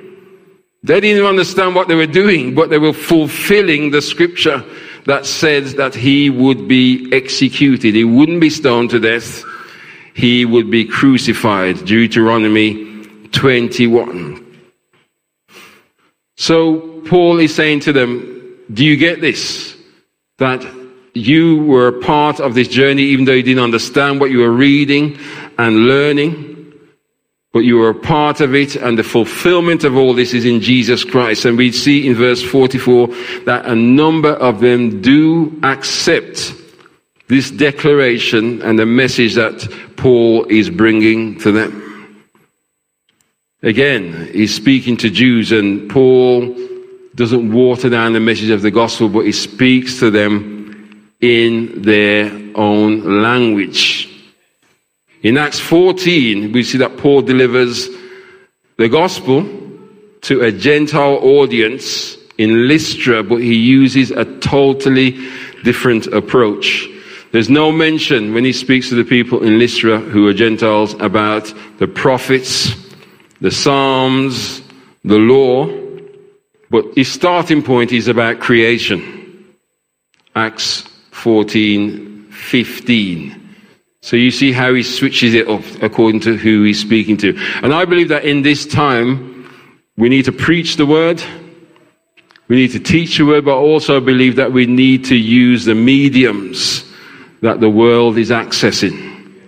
[0.82, 4.64] They didn't understand what they were doing, but they were fulfilling the scripture
[5.06, 7.94] that said that he would be executed.
[7.94, 9.44] He wouldn't be stoned to death.
[10.14, 11.84] He would be crucified.
[11.84, 14.40] Deuteronomy 21.
[16.36, 19.76] So Paul is saying to them, do you get this?
[20.38, 20.64] That
[21.12, 25.18] you were part of this journey even though you didn't understand what you were reading
[25.58, 26.53] and learning
[27.54, 30.60] but you are a part of it, and the fulfillment of all this is in
[30.60, 31.44] Jesus Christ.
[31.44, 33.06] And we see in verse 44
[33.44, 36.52] that a number of them do accept
[37.28, 42.26] this declaration and the message that Paul is bringing to them.
[43.62, 46.56] Again, he's speaking to Jews, and Paul
[47.14, 52.32] doesn't water down the message of the gospel, but he speaks to them in their
[52.56, 54.13] own language.
[55.24, 57.88] In Acts 14, we see that Paul delivers
[58.76, 59.48] the gospel
[60.20, 65.12] to a Gentile audience in Lystra, but he uses a totally
[65.62, 66.86] different approach.
[67.32, 71.54] There's no mention when he speaks to the people in Lystra who are Gentiles about
[71.78, 72.74] the prophets,
[73.40, 74.60] the Psalms,
[75.04, 75.66] the law,
[76.68, 79.56] but his starting point is about creation.
[80.36, 80.82] Acts
[81.12, 83.43] 14, 15.
[84.04, 87.34] So you see how he switches it up according to who he's speaking to.
[87.62, 89.50] And I believe that in this time,
[89.96, 91.22] we need to preach the word.
[92.48, 95.74] We need to teach the word, but also believe that we need to use the
[95.74, 96.84] mediums
[97.40, 99.40] that the world is accessing.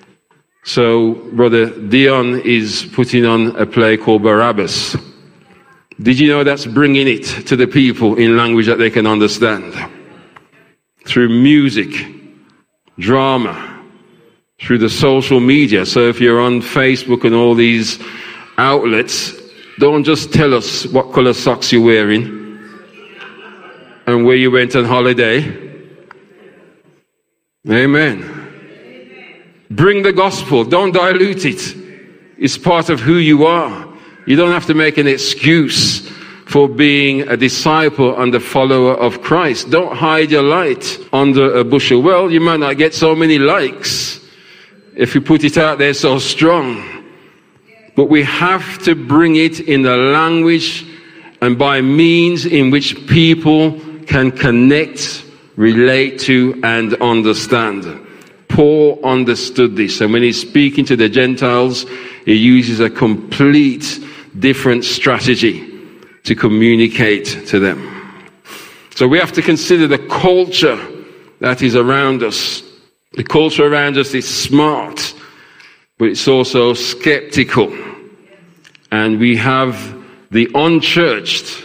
[0.65, 4.97] So brother Dion is putting on a play called Barabbas.
[6.01, 9.75] Did you know that's bringing it to the people in language that they can understand?
[11.05, 11.91] Through music,
[12.99, 13.75] drama,
[14.61, 15.85] through the social media.
[15.85, 18.03] So if you're on Facebook and all these
[18.57, 19.33] outlets,
[19.79, 22.59] don't just tell us what color socks you're wearing
[24.07, 25.65] and where you went on holiday.
[27.69, 28.33] Amen.
[29.71, 30.65] Bring the gospel.
[30.65, 31.77] Don't dilute it.
[32.39, 33.87] It's part of who you are.
[34.27, 36.09] You don't have to make an excuse
[36.47, 39.71] for being a disciple and a follower of Christ.
[39.71, 42.03] Don't hide your light under a bushel.
[42.03, 44.21] Well, you might not get so many likes
[44.97, 47.05] if we put it out there so strong.
[47.95, 50.87] But we have to bring it in the language
[51.41, 55.25] and by means in which people can connect,
[55.57, 57.85] relate to, and understand.
[58.49, 61.85] Paul understood this, and when he's speaking to the Gentiles,
[62.25, 64.01] he uses a complete
[64.39, 65.73] different strategy
[66.25, 67.93] to communicate to them.
[68.95, 70.79] So we have to consider the culture
[71.41, 72.63] that is around us
[73.17, 75.15] the culture around us is smart,
[75.99, 77.77] but it's also skeptical.
[78.93, 79.95] And we have
[80.31, 81.63] the unchurched,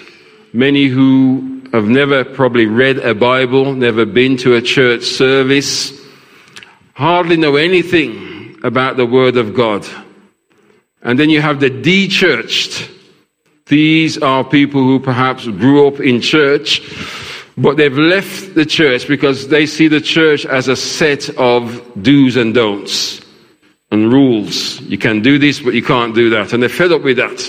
[0.53, 5.93] many who have never probably read a Bible, never been to a church service,
[6.93, 9.85] hardly know anything about the Word of God.
[11.01, 12.89] And then you have the de-churched.
[13.67, 16.81] These are people who perhaps grew up in church,
[17.61, 22.35] but they've left the church because they see the church as a set of do's
[22.35, 23.21] and don'ts
[23.91, 24.81] and rules.
[24.81, 26.53] You can do this, but you can't do that.
[26.53, 27.39] And they're fed up with that.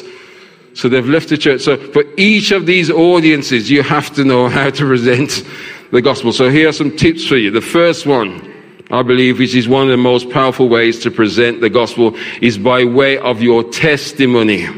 [0.75, 1.63] So they've left the church.
[1.63, 5.45] So for each of these audiences, you have to know how to present
[5.93, 6.33] the gospel.
[6.33, 7.51] So here are some tips for you.
[7.51, 8.53] The first one,
[8.91, 12.59] I believe, which is one of the most powerful ways to present the gospel, is
[12.59, 14.69] by way of your testimony.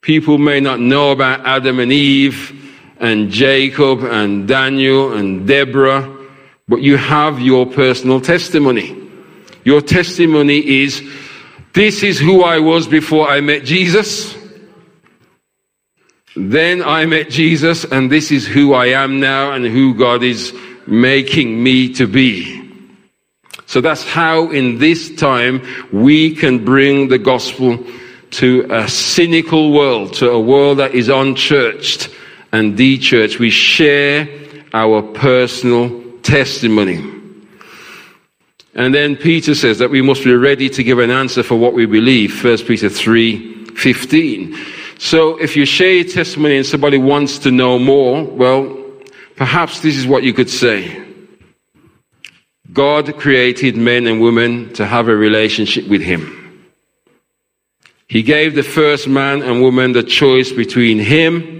[0.00, 2.64] People may not know about Adam and Eve
[3.00, 6.16] and Jacob and Daniel and Deborah,
[6.66, 8.96] but you have your personal testimony.
[9.64, 11.02] Your testimony is,
[11.72, 14.36] this is who I was before I met Jesus.
[16.36, 20.54] Then I met Jesus, and this is who I am now and who God is
[20.86, 22.58] making me to be.
[23.66, 27.84] So that's how in this time we can bring the gospel
[28.30, 32.08] to a cynical world, to a world that is unchurched
[32.52, 34.28] and the church, We share
[34.72, 37.14] our personal testimony.
[38.74, 41.74] And then Peter says that we must be ready to give an answer for what
[41.74, 42.44] we believe.
[42.44, 44.56] 1 Peter 3 15.
[44.98, 48.76] So if you share your testimony and somebody wants to know more, well,
[49.36, 51.04] perhaps this is what you could say.
[52.72, 56.34] God created men and women to have a relationship with Him.
[58.08, 61.57] He gave the first man and woman the choice between Him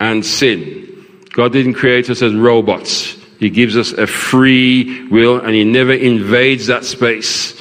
[0.00, 0.86] and sin.
[1.32, 3.16] God didn't create us as robots.
[3.38, 7.60] He gives us a free will and He never invades that space.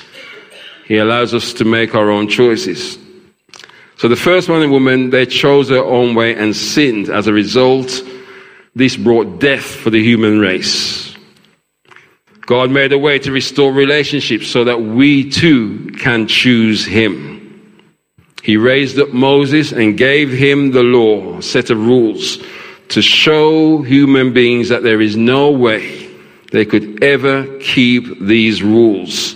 [0.86, 2.98] He allows us to make our own choices.
[3.98, 7.10] So the first man and woman, they chose their own way and sinned.
[7.10, 8.02] As a result,
[8.74, 11.16] this brought death for the human race.
[12.42, 17.39] God made a way to restore relationships so that we too can choose Him.
[18.44, 22.40] He raised up Moses and gave him the law, set of rules,
[22.90, 26.10] to show human beings that there is no way
[26.52, 29.36] they could ever keep these rules.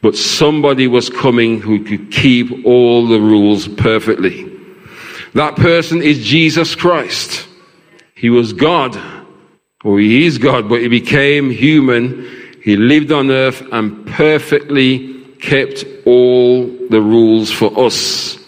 [0.00, 4.50] But somebody was coming who could keep all the rules perfectly.
[5.34, 7.48] That person is Jesus Christ.
[8.14, 8.96] He was God,
[9.82, 12.28] or he is God, but he became human.
[12.62, 18.38] He lived on earth and perfectly kept all the rules for us.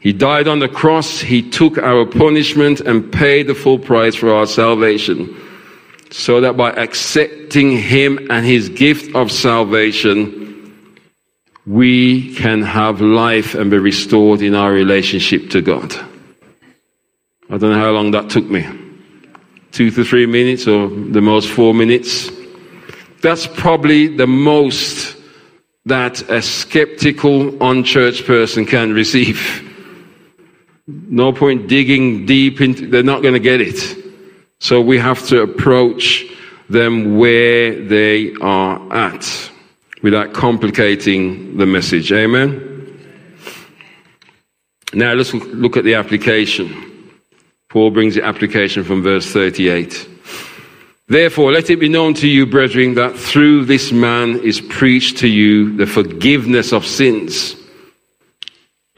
[0.00, 1.20] He died on the cross.
[1.20, 5.34] He took our punishment and paid the full price for our salvation
[6.10, 10.86] so that by accepting Him and His gift of salvation,
[11.66, 15.94] we can have life and be restored in our relationship to God.
[17.50, 18.66] I don't know how long that took me.
[19.72, 22.30] Two to three minutes, or the most four minutes.
[23.20, 25.16] That's probably the most
[25.84, 29.64] that a skeptical, unchurched person can receive.
[30.88, 34.04] No point digging deep into, they're not going to get it.
[34.58, 36.24] So we have to approach
[36.70, 39.50] them where they are at
[40.02, 42.10] without complicating the message.
[42.10, 42.64] Amen?
[44.94, 47.12] Now let's look at the application.
[47.68, 50.08] Paul brings the application from verse 38.
[51.08, 55.28] Therefore, let it be known to you, brethren, that through this man is preached to
[55.28, 57.57] you the forgiveness of sins.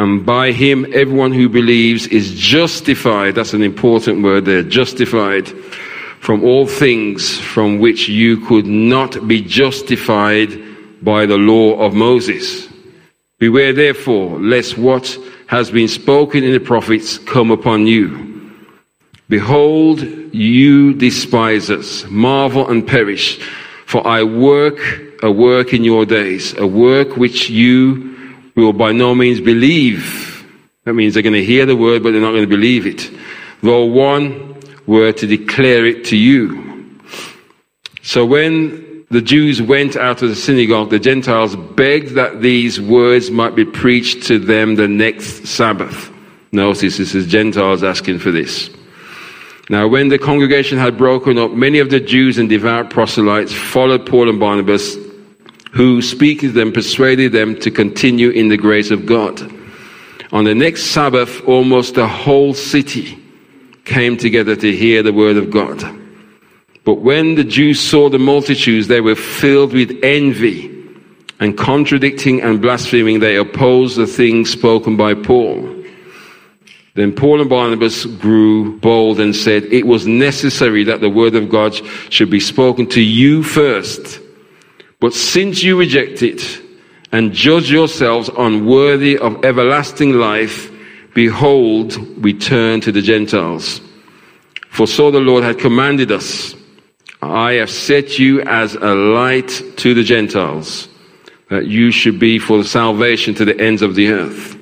[0.00, 3.34] And by him, everyone who believes is justified.
[3.34, 4.62] That's an important word there.
[4.62, 5.46] Justified
[6.20, 10.48] from all things from which you could not be justified
[11.02, 12.66] by the law of Moses.
[13.38, 18.54] Beware therefore, lest what has been spoken in the prophets come upon you.
[19.28, 20.00] Behold,
[20.32, 23.38] you despise us, marvel and perish,
[23.84, 24.78] for I work
[25.22, 28.09] a work in your days, a work which you
[28.60, 30.46] will by no means believe.
[30.84, 33.10] That means they're going to hear the word, but they're not going to believe it.
[33.62, 37.00] Though one were to declare it to you.
[38.02, 43.30] So when the Jews went out of the synagogue, the Gentiles begged that these words
[43.30, 46.10] might be preached to them the next Sabbath.
[46.52, 48.70] Notice this is Gentiles asking for this.
[49.68, 54.04] Now, when the congregation had broken up, many of the Jews and devout proselytes followed
[54.04, 54.96] Paul and Barnabas
[55.72, 59.40] who, speaking to them, persuaded them to continue in the grace of God.
[60.32, 63.18] On the next Sabbath, almost the whole city
[63.84, 65.82] came together to hear the word of God.
[66.84, 70.70] But when the Jews saw the multitudes, they were filled with envy
[71.40, 75.76] and contradicting and blaspheming, they opposed the things spoken by Paul.
[76.94, 81.48] Then Paul and Barnabas grew bold and said, It was necessary that the word of
[81.48, 81.74] God
[82.12, 84.19] should be spoken to you first
[85.00, 86.60] but since you reject it
[87.10, 90.70] and judge yourselves unworthy of everlasting life,
[91.14, 93.80] behold, we turn to the Gentiles.
[94.70, 96.54] For so the Lord had commanded us,
[97.22, 100.88] I have set you as a light to the Gentiles,
[101.48, 104.56] that you should be for the salvation to the ends of the earth.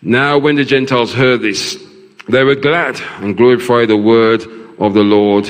[0.00, 1.78] Now when the Gentiles heard this,
[2.28, 4.42] they were glad and glorified the word
[4.78, 5.46] of the Lord,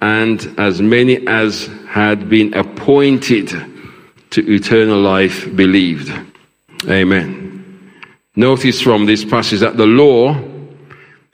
[0.00, 1.68] and as many as
[1.98, 3.48] had been appointed
[4.30, 6.12] to eternal life believed.
[6.88, 7.92] Amen.
[8.36, 10.40] Notice from this passage that the law,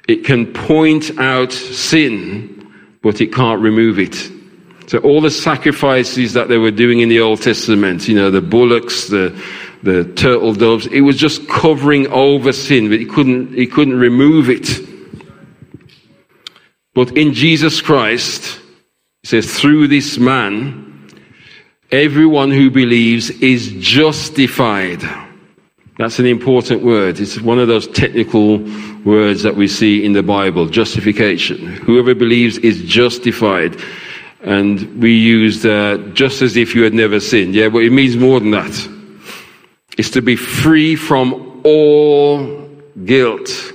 [0.09, 4.17] it can point out sin, but it can't remove it.
[4.87, 8.41] So all the sacrifices that they were doing in the Old Testament, you know, the
[8.41, 9.39] bullocks, the,
[9.83, 14.49] the turtle doves, it was just covering over sin, but he couldn't, he couldn't remove
[14.49, 14.81] it.
[16.95, 18.61] But in Jesus Christ,
[19.25, 21.09] he says, through this man,
[21.91, 25.01] everyone who believes is justified.
[25.97, 27.19] That's an important word.
[27.19, 28.59] It's one of those technical
[29.03, 31.59] words that we see in the Bible justification.
[31.77, 33.81] Whoever believes is justified.
[34.43, 35.63] And we used
[36.15, 37.55] just as if you had never sinned.
[37.55, 38.89] Yeah, but it means more than that.
[39.97, 42.69] It's to be free from all
[43.07, 43.73] guilt.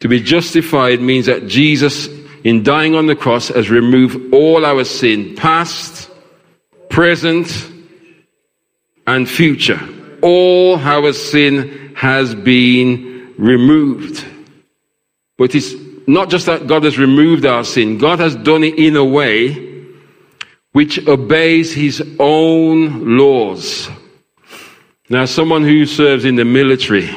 [0.00, 2.08] To be justified means that Jesus,
[2.44, 6.10] in dying on the cross, has removed all our sin, past,
[6.88, 7.70] present,
[9.06, 9.80] and future.
[10.22, 14.24] All our sin has been removed.
[15.36, 15.74] But it's
[16.06, 19.66] not just that God has removed our sin, God has done it in a way
[20.72, 23.88] which obeys his own laws.
[25.08, 27.08] Now, someone who serves in the military,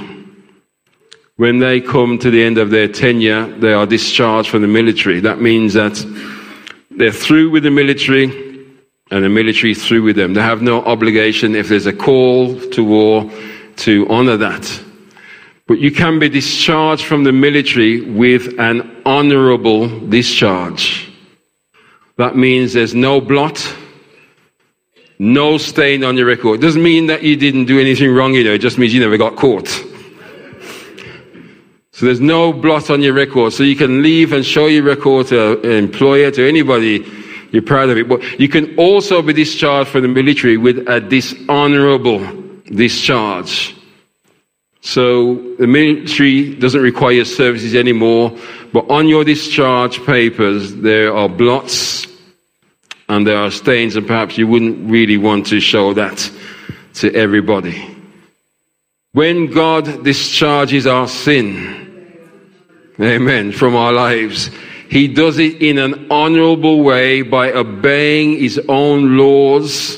[1.42, 5.20] when they come to the end of their tenure, they are discharged from the military.
[5.20, 5.96] That means that
[6.92, 8.26] they're through with the military
[9.10, 10.36] and the military through with them.
[10.36, 13.32] They have no obligation if there's a call to war
[13.78, 14.84] to honor that.
[15.66, 21.12] But you can be discharged from the military with an honorable discharge.
[22.18, 23.58] That means there's no blot,
[25.18, 26.60] no stain on your record.
[26.60, 29.00] It doesn't mean that you didn't do anything wrong, you know, it just means you
[29.00, 29.88] never got caught.
[32.02, 33.54] So there's no blot on your record.
[33.54, 37.06] So you can leave and show your record to an employer, to anybody
[37.52, 38.10] you're proud of it.
[38.10, 42.26] But you can also be discharged from the military with a dishonorable
[42.66, 43.76] discharge.
[44.82, 48.36] So the military doesn't require your services anymore,
[48.74, 52.08] but on your discharge papers, there are blots
[53.10, 56.32] and there are stains, and perhaps you wouldn't really want to show that
[56.96, 57.96] to everybody.
[59.12, 61.90] When God discharges our sin,
[63.00, 64.50] amen, from our lives,
[64.90, 69.98] He does it in an honorable way by obeying His own laws.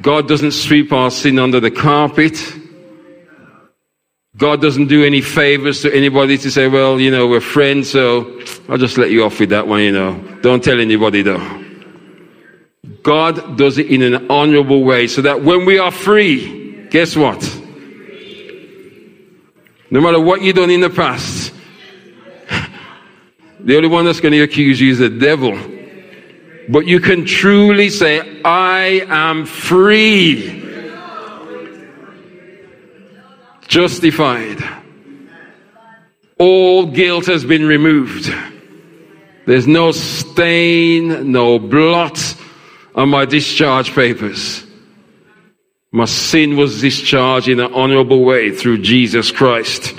[0.00, 2.36] God doesn't sweep our sin under the carpet.
[4.36, 8.40] God doesn't do any favors to anybody to say, well, you know, we're friends, so
[8.68, 10.14] I'll just let you off with that one, you know.
[10.42, 11.64] Don't tell anybody though.
[13.02, 17.42] God does it in an honorable way so that when we are free, guess what?
[19.90, 21.37] No matter what you've done in the past,
[23.60, 25.58] the only one that's going to accuse you is the devil.
[26.68, 30.58] But you can truly say, I am free.
[33.68, 34.58] justified.
[36.38, 38.32] All guilt has been removed.
[39.46, 42.36] There's no stain, no blot
[42.94, 44.64] on my discharge papers.
[45.90, 49.94] My sin was discharged in an honorable way through Jesus Christ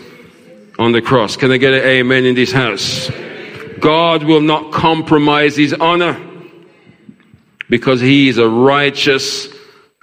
[0.78, 1.36] on the cross.
[1.36, 3.10] Can I get an amen in this house?
[3.80, 6.20] God will not compromise his honor
[7.70, 9.48] because he is a righteous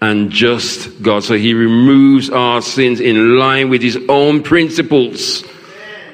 [0.01, 1.25] and just God.
[1.25, 5.45] So he removes our sins in line with his own principles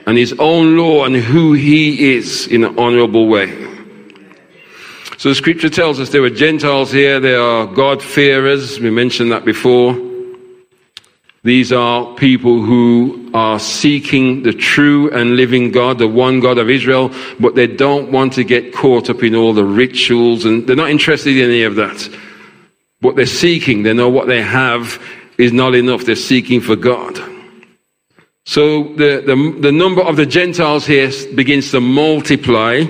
[0.07, 3.51] and his own law and who he is in an honorable way.
[5.19, 9.45] So the scripture tells us there were Gentiles here, there are God-fearers, we mentioned that
[9.45, 10.12] before.
[11.45, 16.71] These are people who are seeking the true and living God, the one God of
[16.71, 20.77] Israel, but they don't want to get caught up in all the rituals and they're
[20.77, 22.09] not interested in any of that.
[23.01, 25.03] What they're seeking, they know what they have
[25.37, 26.05] is not enough.
[26.05, 27.19] They're seeking for God.
[28.45, 32.85] So the, the, the number of the Gentiles here begins to multiply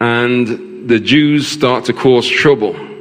[0.00, 2.93] and the Jews start to cause trouble.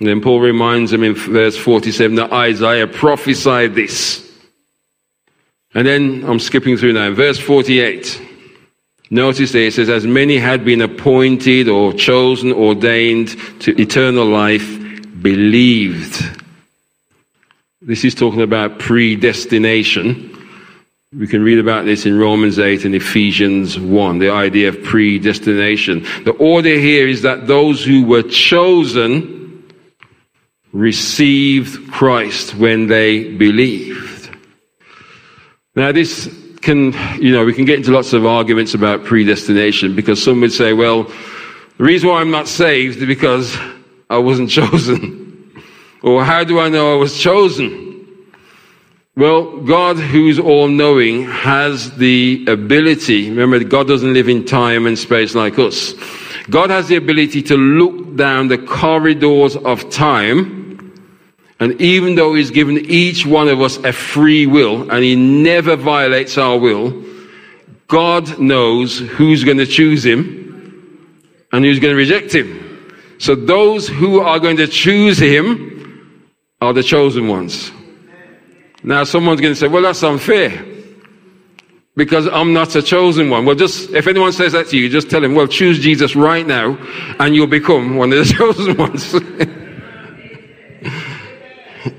[0.00, 4.26] And then Paul reminds him in verse 47 that Isaiah prophesied this.
[5.74, 7.12] And then I'm skipping through now.
[7.12, 8.28] Verse 48.
[9.10, 14.78] Notice there it says, as many had been appointed or chosen, ordained to eternal life,
[15.20, 16.24] believed.
[17.82, 20.28] This is talking about predestination.
[21.12, 26.06] We can read about this in Romans 8 and Ephesians 1, the idea of predestination.
[26.24, 29.39] The order here is that those who were chosen
[30.72, 34.30] received Christ when they believed.
[35.74, 36.28] Now, this
[36.62, 40.52] can, you know, we can get into lots of arguments about predestination because some would
[40.52, 41.10] say, well,
[41.78, 43.56] The reason why I'm not saved is because
[44.10, 45.50] I wasn't chosen.
[46.02, 47.96] or how do I know I was chosen?
[49.16, 53.30] Well, God, who's all knowing, has the ability.
[53.30, 55.94] Remember, God doesn't live in time and space like us.
[56.50, 60.59] God has the ability to look down the corridors of time.
[61.60, 65.76] And even though He's given each one of us a free will and He never
[65.76, 67.04] violates our will,
[67.86, 71.06] God knows who's going to choose Him
[71.52, 72.66] and who's going to reject Him.
[73.18, 76.26] So those who are going to choose Him
[76.62, 77.70] are the chosen ones.
[78.82, 80.64] Now, someone's going to say, well, that's unfair
[81.96, 83.44] because I'm not a chosen one.
[83.44, 86.46] Well, just if anyone says that to you, just tell him, well, choose Jesus right
[86.46, 86.78] now
[87.18, 89.14] and you'll become one of the chosen ones.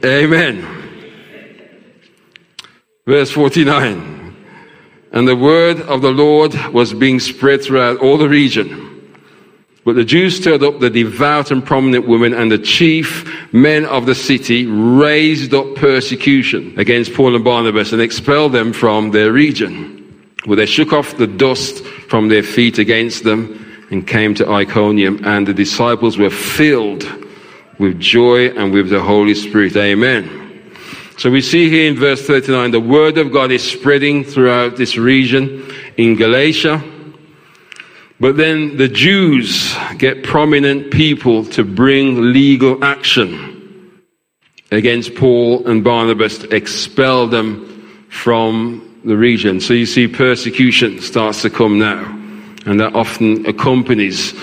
[0.05, 0.81] Amen.
[3.07, 4.35] Verse 49.
[5.11, 8.87] And the word of the Lord was being spread throughout all the region.
[9.83, 14.05] But the Jews stirred up the devout and prominent women, and the chief men of
[14.05, 19.97] the city raised up persecution against Paul and Barnabas and expelled them from their region.
[20.45, 25.25] Well, they shook off the dust from their feet against them and came to Iconium,
[25.25, 27.03] and the disciples were filled
[27.81, 29.75] with joy and with the Holy Spirit.
[29.75, 30.71] Amen.
[31.17, 34.97] So we see here in verse 39 the word of God is spreading throughout this
[34.97, 36.81] region in Galatia
[38.21, 43.99] but then the Jews get prominent people to bring legal action
[44.69, 49.59] against Paul and Barnabas to expel them from the region.
[49.59, 52.05] So you see persecution starts to come now.
[52.67, 54.35] And that often accompanies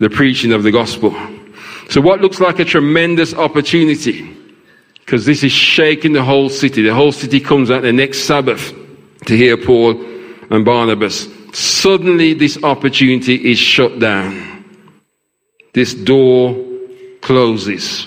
[0.00, 1.16] the preaching of the gospel.
[1.88, 4.36] So what looks like a tremendous opportunity,
[5.00, 6.82] because this is shaking the whole city.
[6.82, 8.74] The whole city comes out the next Sabbath
[9.26, 9.92] to hear Paul
[10.50, 14.64] and Barnabas suddenly this opportunity is shut down.
[15.72, 16.56] This door
[17.20, 18.06] closes.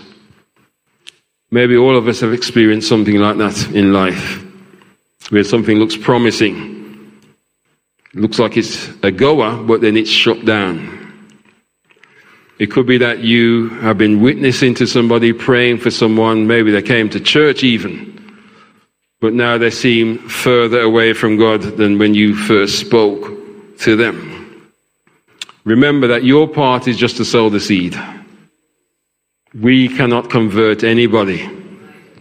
[1.49, 4.45] Maybe all of us have experienced something like that in life,
[5.29, 7.11] where something looks promising.
[8.13, 11.00] It looks like it's a goer, but then it's shut down.
[12.61, 16.81] It could be that you have been witnessing to somebody, praying for someone, maybe they
[16.83, 18.11] came to church even
[19.21, 24.27] but now they seem further away from God than when you first spoke to them.
[25.63, 27.95] Remember that your part is just to sow the seed.
[29.53, 31.47] We cannot convert anybody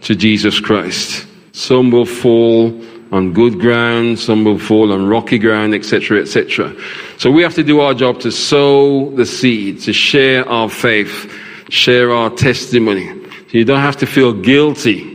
[0.01, 1.25] to Jesus Christ.
[1.53, 2.69] Some will fall
[3.11, 6.73] on good ground, some will fall on rocky ground, etc., etc.
[7.17, 11.31] So we have to do our job to sow the seed, to share our faith,
[11.69, 13.07] share our testimony.
[13.07, 15.11] So you don't have to feel guilty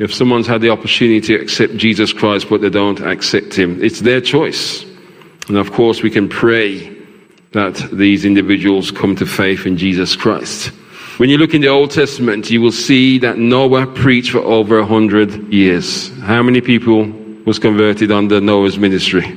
[0.00, 4.00] if someone's had the opportunity to accept Jesus Christ but they don't accept him, it's
[4.00, 4.84] their choice.
[5.48, 6.96] And of course, we can pray
[7.52, 10.72] that these individuals come to faith in Jesus Christ.
[11.20, 14.78] When you look in the Old Testament, you will see that Noah preached for over
[14.78, 16.08] a hundred years.
[16.20, 17.12] How many people
[17.44, 19.36] was converted under Noah's ministry?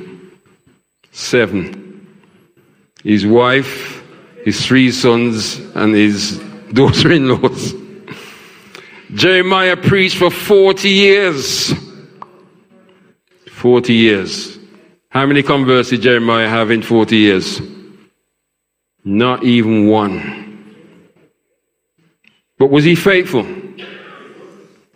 [1.12, 2.08] Seven.
[3.02, 4.02] His wife,
[4.46, 6.38] his three sons, and his
[6.72, 7.74] daughter-in-laws.
[9.12, 11.74] Jeremiah preached for 40 years.
[13.50, 14.58] 40 years.
[15.10, 17.60] How many converts did Jeremiah have in 40 years?
[19.04, 20.43] Not even one.
[22.64, 23.46] But was he faithful?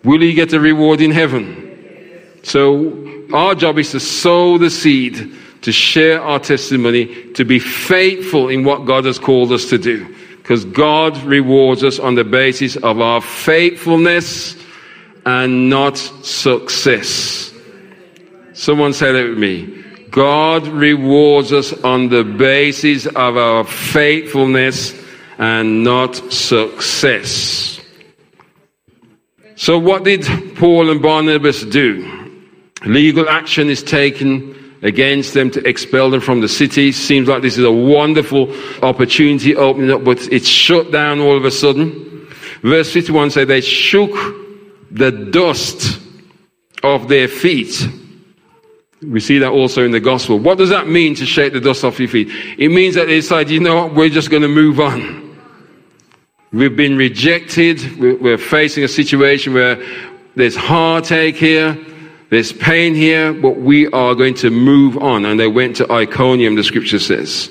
[0.02, 2.40] Will he get a reward in heaven?
[2.42, 8.48] So, our job is to sow the seed, to share our testimony, to be faithful
[8.48, 10.16] in what God has called us to do.
[10.38, 14.56] Because God rewards us on the basis of our faithfulness
[15.26, 17.52] and not success.
[18.54, 19.84] Someone said it with me.
[20.10, 24.94] God rewards us on the basis of our faithfulness
[25.38, 27.80] and not success.
[29.56, 30.24] So, what did
[30.56, 32.14] Paul and Barnabas do?
[32.84, 36.92] Legal action is taken against them to expel them from the city.
[36.92, 41.44] Seems like this is a wonderful opportunity opening up, but it's shut down all of
[41.44, 42.28] a sudden.
[42.62, 44.12] Verse 51 says they shook
[44.90, 46.00] the dust
[46.82, 47.88] of their feet.
[49.02, 50.38] We see that also in the gospel.
[50.38, 52.28] What does that mean to shake the dust off your feet?
[52.58, 55.27] It means that they decide, you know what, we're just going to move on.
[56.52, 57.98] We've been rejected.
[57.98, 59.82] We're facing a situation where
[60.34, 61.76] there's heartache here.
[62.30, 65.24] There's pain here, but we are going to move on.
[65.26, 67.50] And they went to Iconium, the scripture says.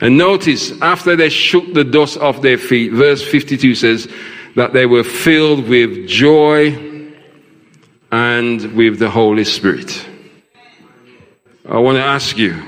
[0.00, 4.08] And notice, after they shook the dust off their feet, verse 52 says
[4.56, 7.12] that they were filled with joy
[8.12, 10.06] and with the Holy Spirit.
[11.68, 12.60] I want to ask you,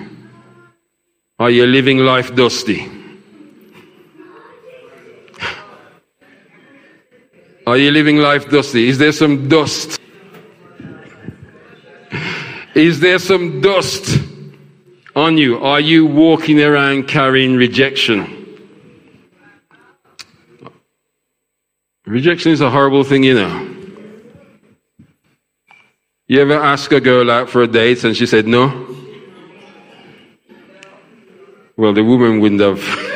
[1.38, 3.01] are you living life dusty?
[7.66, 8.88] Are you living life dusty?
[8.88, 10.00] Is there some dust?
[12.74, 14.18] Is there some dust
[15.14, 15.58] on you?
[15.58, 18.38] Are you walking around carrying rejection?
[22.04, 23.68] Rejection is a horrible thing, you know.
[26.26, 28.88] You ever ask a girl out for a date and she said no?
[31.76, 33.08] Well, the woman wouldn't have.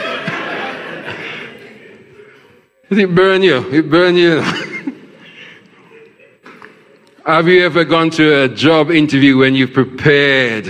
[2.91, 3.59] it burn you?
[3.73, 4.41] It burn you.
[7.27, 10.67] have you ever gone to a job interview when you've prepared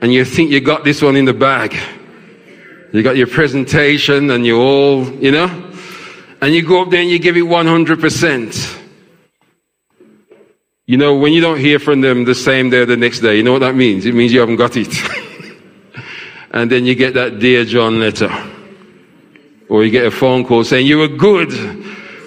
[0.00, 1.76] and you think you got this one in the bag?
[2.92, 5.70] You got your presentation and you all, you know?
[6.40, 8.78] And you go up there and you give it 100%.
[10.86, 13.36] You know, when you don't hear from them the same day or the next day,
[13.36, 14.04] you know what that means?
[14.04, 14.94] It means you haven't got it.
[16.50, 18.51] and then you get that Dear John letter.
[19.68, 21.50] Or you get a phone call saying you were good,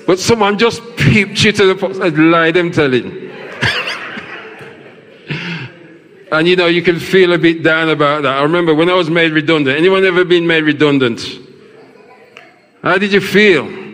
[0.07, 2.01] but someone just peeped you to the post.
[2.01, 3.05] I'd lie them telling.
[6.31, 8.37] and you know, you can feel a bit down about that.
[8.37, 9.77] I remember when I was made redundant.
[9.77, 11.21] Anyone ever been made redundant?
[12.81, 13.85] How did you feel?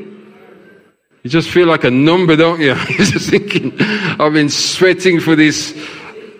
[1.23, 2.75] You just feel like a number, don't you?
[2.89, 5.77] You're just thinking, I've been sweating for this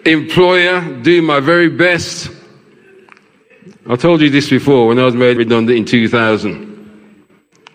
[0.06, 2.32] employer, doing my very best.
[3.88, 6.71] I told you this before when I was made redundant in 2000.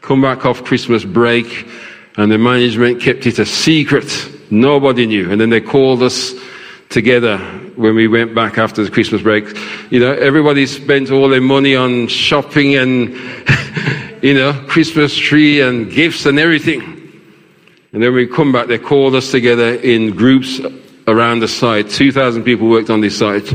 [0.07, 1.67] Come back off Christmas break,
[2.17, 4.07] and the management kept it a secret.
[4.53, 5.33] Nobody knew.
[5.33, 6.33] And then they called us
[6.91, 7.39] together
[7.75, 9.47] when we went back after the Christmas break.
[9.91, 13.17] You know, everybody spent all their money on shopping and,
[14.23, 16.83] you know, Christmas tree and gifts and everything.
[17.93, 20.61] And then we come back, they called us together in groups
[21.09, 21.91] around the site.
[21.91, 23.53] 2,000 people worked on this site.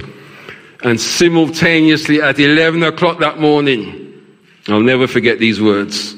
[0.83, 4.21] And simultaneously at 11 o'clock that morning,
[4.67, 6.17] I'll never forget these words.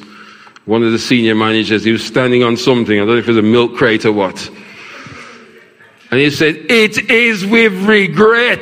[0.66, 3.32] One of the senior managers, he was standing on something, I don't know if it
[3.32, 4.50] was a milk crate or what.
[6.10, 8.60] And he said, It is with regret.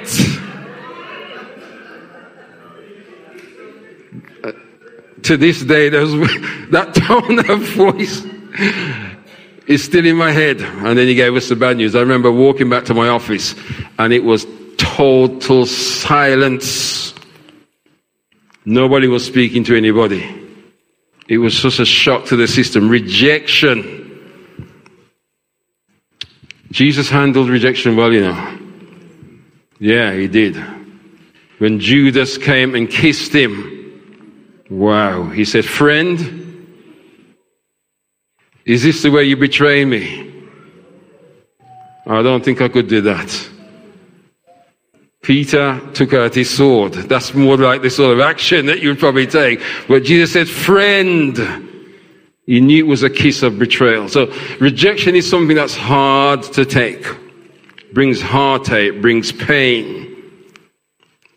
[4.44, 4.52] Uh,
[5.24, 8.26] to this day, that tone of voice
[9.68, 10.62] is still in my head.
[10.62, 11.94] And then he gave us the bad news.
[11.94, 13.54] I remember walking back to my office
[14.00, 14.48] and it was
[14.78, 17.14] total silence.
[18.66, 20.41] Nobody was speaking to anybody.
[21.32, 22.90] It was such a shock to the system.
[22.90, 23.80] Rejection.
[26.72, 28.60] Jesus handled rejection well, you know.
[29.80, 30.58] Yeah, he did.
[31.58, 36.68] When Judas came and kissed him, wow, he said, Friend,
[38.66, 40.50] is this the way you betray me?
[42.08, 43.50] I don't think I could do that.
[45.22, 46.94] Peter took out his sword.
[46.94, 49.62] That's more like the sort of action that you'd probably take.
[49.88, 51.68] But Jesus said, friend.
[52.48, 54.10] He knew it was a kiss of betrayal.
[54.10, 57.06] So rejection is something that's hard to take.
[57.94, 60.08] Brings heartache, brings pain.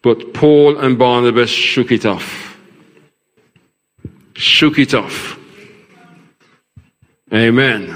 [0.02, 2.58] But Paul and Barnabas shook it off.
[4.34, 5.38] Shook it off.
[7.32, 7.94] Amen.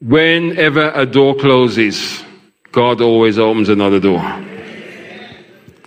[0.00, 2.22] Whenever a door closes,
[2.76, 4.20] God always opens another door.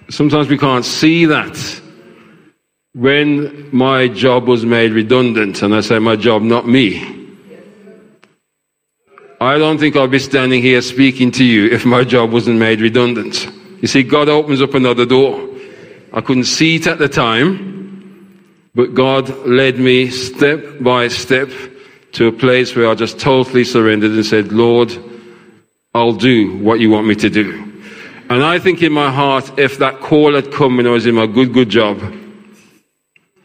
[0.10, 1.56] Sometimes we can't see that.
[2.96, 7.30] When my job was made redundant, and I say my job, not me,
[9.40, 12.82] I don't think I'll be standing here speaking to you if my job wasn't made
[12.82, 13.48] redundant.
[13.82, 15.48] You see, God opens up another door.
[16.12, 21.52] I couldn't see it at the time, but God led me step by step
[22.14, 24.90] to a place where I just totally surrendered and said, Lord,
[25.94, 27.66] I'll do what you want me to do.
[28.30, 31.16] And I think in my heart, if that call had come when I was in
[31.16, 32.00] my good, good job,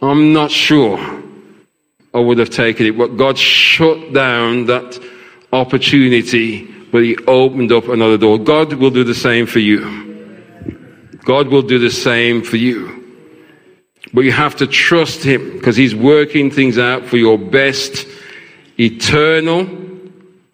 [0.03, 0.99] I'm not sure
[2.13, 2.99] I would have taken it.
[2.99, 5.03] But God shut down that
[5.53, 8.39] opportunity, but He opened up another door.
[8.39, 10.05] God will do the same for you.
[11.25, 13.01] God will do the same for you.
[14.13, 18.07] But you have to trust Him because He's working things out for your best
[18.79, 19.84] eternal.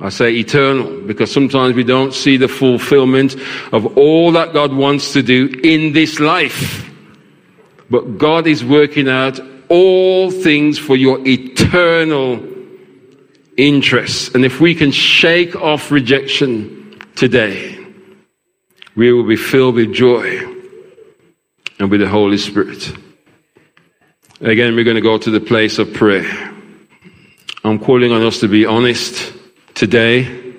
[0.00, 3.36] I say eternal because sometimes we don't see the fulfillment
[3.70, 6.90] of all that God wants to do in this life.
[7.90, 9.38] But God is working out
[9.68, 12.42] all things for your eternal
[13.58, 14.34] interests.
[14.34, 17.76] And if we can shake off rejection today,
[18.96, 20.38] we will be filled with joy
[21.78, 22.90] and with the Holy Spirit.
[24.40, 26.54] Again, we're going to go to the place of prayer.
[27.64, 29.34] I'm calling on us to be honest
[29.74, 30.54] today.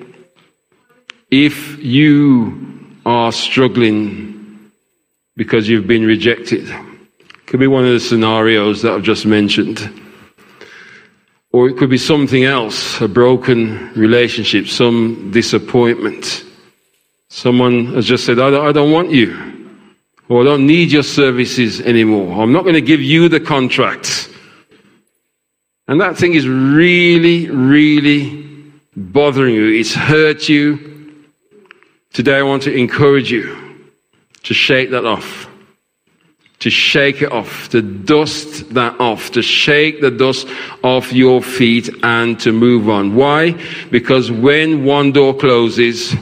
[1.29, 4.71] If you are struggling
[5.35, 6.69] because you've been rejected,
[7.45, 9.91] could be one of the scenarios that I've just mentioned.
[11.51, 16.45] Or it could be something else, a broken relationship, some disappointment.
[17.29, 19.37] Someone has just said, I don't, I don't want you.
[20.29, 22.41] Or I don't need your services anymore.
[22.41, 24.29] I'm not going to give you the contract.
[25.89, 28.50] And that thing is really, really
[28.95, 29.67] bothering you.
[29.67, 31.25] It's hurt you.
[32.13, 33.87] Today I want to encourage you
[34.43, 35.47] to shake that off
[36.61, 40.47] to shake it off, to dust that off, to shake the dust
[40.83, 43.15] off your feet and to move on.
[43.15, 43.59] Why?
[43.89, 46.15] Because when one door closes,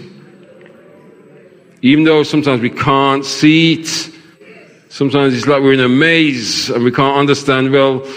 [1.82, 4.12] even though sometimes we can't see it,
[4.88, 8.08] sometimes it's like we're in a maze and we can't understand, well,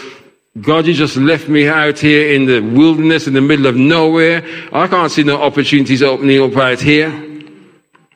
[0.60, 4.44] God, you just left me out here in the wilderness in the middle of nowhere.
[4.70, 7.10] I can't see no opportunities opening up out here.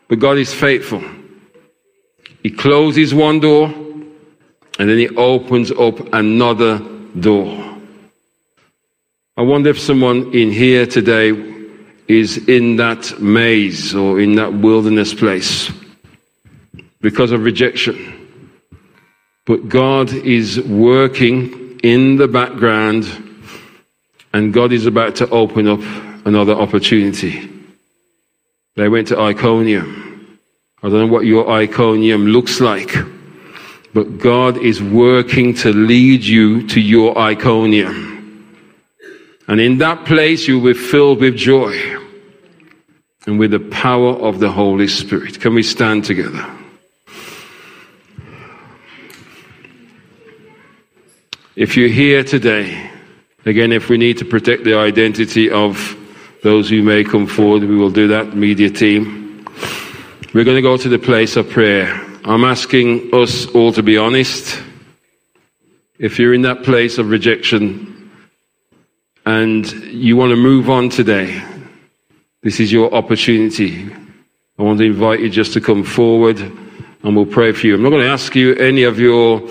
[0.09, 1.03] But God is faithful.
[2.43, 6.78] He closes one door and then he opens up another
[7.18, 7.78] door.
[9.39, 11.30] I wonder if someone in here today
[12.07, 15.70] is in that maze or in that wilderness place
[17.01, 18.28] because of rejection.
[19.47, 23.05] But God is working in the background
[24.32, 25.78] and God is about to open up
[26.26, 27.49] another opportunity.
[28.74, 30.39] They went to Iconium.
[30.82, 32.93] I don't know what your Iconium looks like.
[33.95, 38.57] But God is working to lead you to your Iconium.
[39.47, 41.72] And in that place, you will be filled with joy
[43.26, 45.41] and with the power of the Holy Spirit.
[45.41, 46.45] Can we stand together?
[51.57, 52.90] If you're here today,
[53.46, 55.96] again, if we need to protect the identity of
[56.42, 59.42] those who may come forward, we will do that, media team.
[60.34, 61.98] We're going to go to the place of prayer.
[62.26, 64.62] I'm asking us all to be honest.
[65.98, 68.11] If you're in that place of rejection
[69.24, 71.42] and you want to move on today,
[72.42, 73.90] this is your opportunity.
[74.59, 77.76] I want to invite you just to come forward and we'll pray for you.
[77.76, 79.48] I'm not going to ask you any of your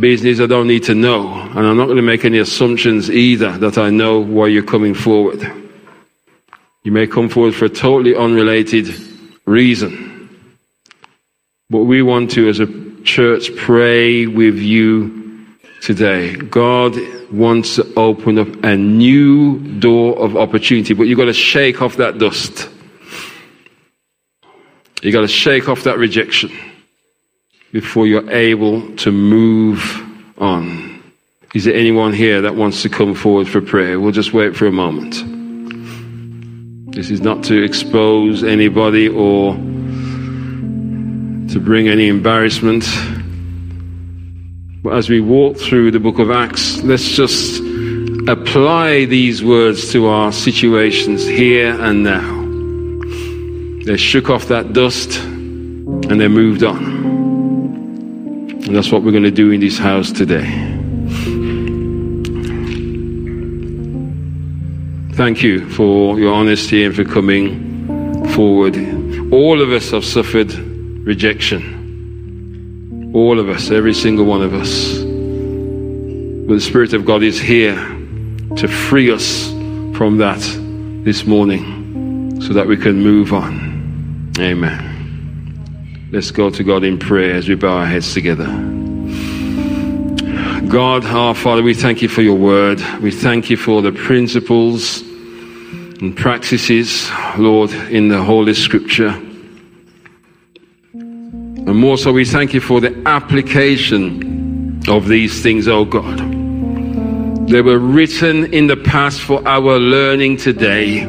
[0.00, 3.56] business I don't need to know, and I'm not going to make any assumptions either
[3.58, 5.40] that I know why you're coming forward.
[6.84, 8.94] You may come forward for a totally unrelated
[9.44, 10.28] reason.
[11.68, 12.66] But we want to, as a
[13.02, 15.46] church, pray with you
[15.82, 16.36] today.
[16.36, 16.96] God
[17.32, 21.96] wants to open up a new door of opportunity, but you've got to shake off
[21.96, 22.68] that dust.
[25.02, 26.50] You've got to shake off that rejection
[27.72, 30.02] before you're able to move
[30.38, 31.02] on.
[31.54, 33.98] Is there anyone here that wants to come forward for prayer?
[33.98, 35.14] We'll just wait for a moment.
[36.94, 42.84] This is not to expose anybody or to bring any embarrassment.
[44.82, 47.60] But as we walk through the book of Acts, let's just
[48.28, 52.44] apply these words to our situations here and now.
[53.84, 56.95] They shook off that dust and they moved on.
[58.66, 60.44] And that's what we're going to do in this house today.
[65.14, 68.76] Thank you for your honesty and for coming forward.
[69.32, 71.74] All of us have suffered rejection.
[73.14, 74.98] All of us, every single one of us.
[74.98, 77.76] But the Spirit of God is here
[78.56, 79.48] to free us
[79.96, 80.40] from that
[81.04, 84.34] this morning so that we can move on.
[84.38, 84.95] Amen.
[86.12, 88.46] Let's go to God in prayer as we bow our heads together.
[90.68, 92.80] God, our Father, we thank you for your word.
[93.00, 99.20] We thank you for the principles and practices, Lord, in the Holy Scripture.
[100.92, 106.18] And more so, we thank you for the application of these things, oh God.
[107.48, 111.00] They were written in the past for our learning today.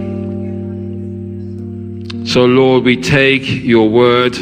[2.26, 4.36] So, Lord, we take your word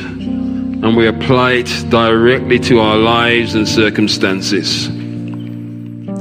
[0.85, 4.87] and we apply it directly to our lives and circumstances.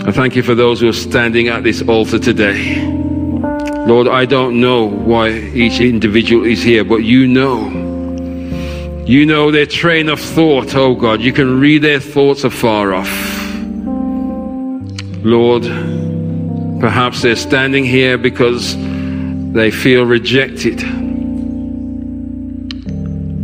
[0.06, 2.82] I thank you for those who are standing at this altar today.
[3.86, 7.68] Lord, I don't know why each individual is here, but you know.
[9.04, 11.20] You know their train of thought, oh God.
[11.20, 13.12] You can read their thoughts afar off.
[15.22, 15.64] Lord,
[16.80, 18.74] perhaps they're standing here because
[19.52, 20.82] they feel rejected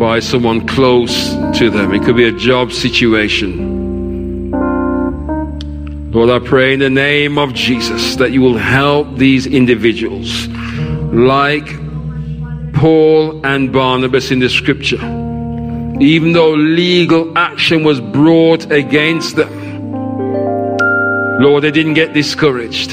[0.01, 1.94] by someone close to them.
[1.94, 4.51] It could be a job situation.
[6.11, 10.48] Lord, I pray in the name of Jesus that you will help these individuals
[11.12, 11.66] like
[12.72, 15.18] Paul and Barnabas in the scripture
[16.01, 19.53] even though legal action was brought against them.
[21.42, 22.92] Lord, they didn't get discouraged.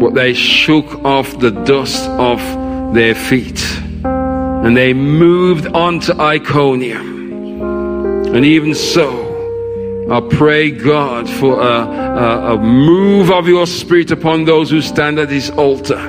[0.00, 2.38] but they shook off the dust of
[2.94, 3.83] their feet
[4.64, 7.60] and they moved on to Iconium.
[8.34, 14.46] And even so, I pray, God, for a, a, a, move of your spirit upon
[14.46, 16.00] those who stand at this altar.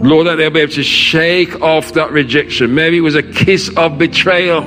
[0.00, 2.74] Lord, that they'll be able to shake off that rejection.
[2.74, 4.60] Maybe it was a kiss of betrayal,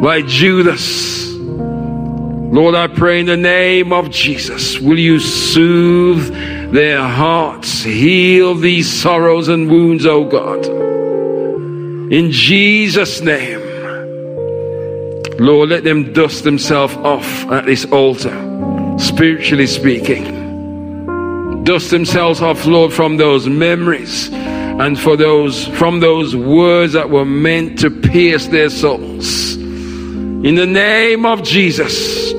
[0.00, 1.34] like Judas.
[1.36, 8.90] Lord, I pray in the name of Jesus, will you soothe their hearts, heal these
[8.90, 11.07] sorrows and wounds, O oh God.
[12.10, 13.60] In Jesus' name.
[15.38, 18.32] Lord, let them dust themselves off at this altar,
[18.98, 21.64] spiritually speaking.
[21.64, 27.26] Dust themselves off, Lord, from those memories and for those from those words that were
[27.26, 29.56] meant to pierce their souls.
[29.56, 32.32] In the name of Jesus.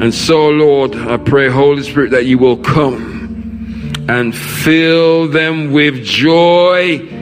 [0.00, 6.04] And so, Lord, I pray, Holy Spirit, that you will come and fill them with
[6.04, 7.17] joy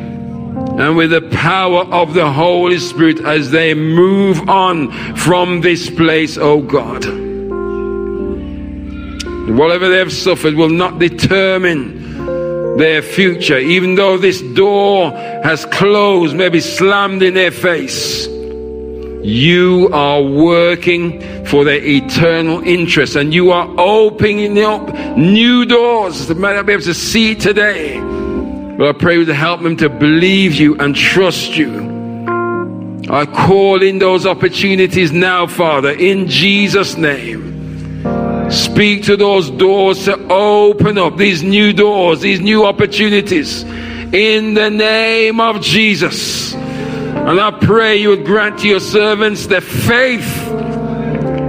[0.79, 6.37] and with the power of the Holy Spirit as they move on from this place,
[6.37, 7.05] oh God.
[9.57, 16.37] Whatever they have suffered will not determine their future, even though this door has closed,
[16.37, 18.27] maybe slammed in their face.
[18.27, 26.29] You are working for their eternal interest and you are opening up new doors.
[26.29, 27.99] They might not be able to see today
[28.79, 31.97] but I pray to help them to believe you and trust you.
[33.09, 38.51] I call in those opportunities now, Father, in Jesus' name.
[38.51, 44.71] Speak to those doors to open up these new doors, these new opportunities in the
[44.71, 46.55] name of Jesus.
[46.55, 50.49] And I pray you would grant to your servants the faith,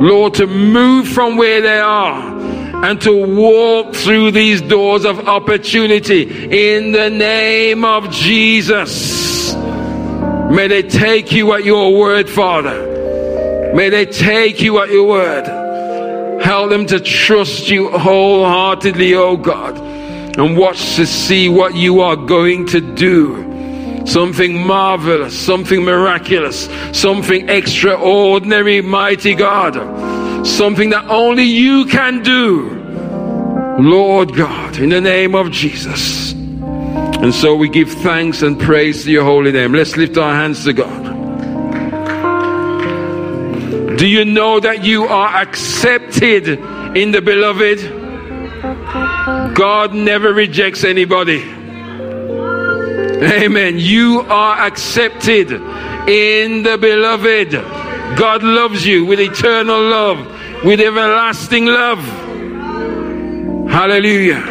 [0.02, 2.37] Lord, to move from where they are
[2.84, 9.56] and to walk through these doors of opportunity in the name of Jesus.
[9.56, 13.74] May they take you at your word, Father.
[13.74, 16.42] May they take you at your word.
[16.42, 22.16] Help them to trust you wholeheartedly, oh God, and watch to see what you are
[22.16, 23.46] going to do
[24.06, 29.76] something marvelous, something miraculous, something extraordinary, mighty God
[30.48, 32.70] something that only you can do,
[33.80, 36.34] Lord God, in the name of Jesus.
[36.34, 39.74] And so we give thanks and praise to your holy name.
[39.74, 41.16] Let's lift our hands to God.
[43.98, 46.48] Do you know that you are accepted
[46.96, 47.80] in the beloved?
[49.56, 51.42] God never rejects anybody.
[53.20, 53.80] Amen.
[53.80, 57.52] You are accepted in the beloved.
[58.18, 62.00] God loves you with eternal love with everlasting love.
[63.70, 64.44] Hallelujah.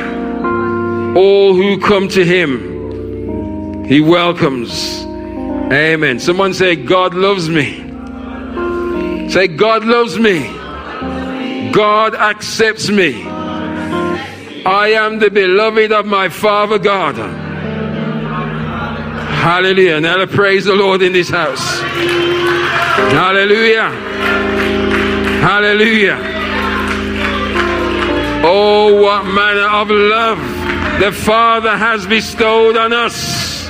[1.16, 5.04] All who come to him, he welcomes.
[5.72, 6.20] Amen.
[6.20, 7.82] Someone say, God loves me.
[9.30, 10.52] Say, God loves me.
[11.72, 13.24] God accepts me.
[13.24, 17.16] I am the beloved of my Father God.
[19.46, 20.00] Hallelujah.
[20.00, 21.80] Now praise the Lord in this house.
[23.10, 24.55] Hallelujah.
[25.46, 26.18] Hallelujah.
[28.42, 30.40] Oh, what manner of love
[30.98, 33.68] the Father has bestowed on us.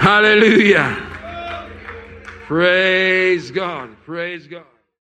[0.00, 0.96] Hallelujah.
[2.46, 4.02] Praise God.
[4.06, 4.77] Praise God.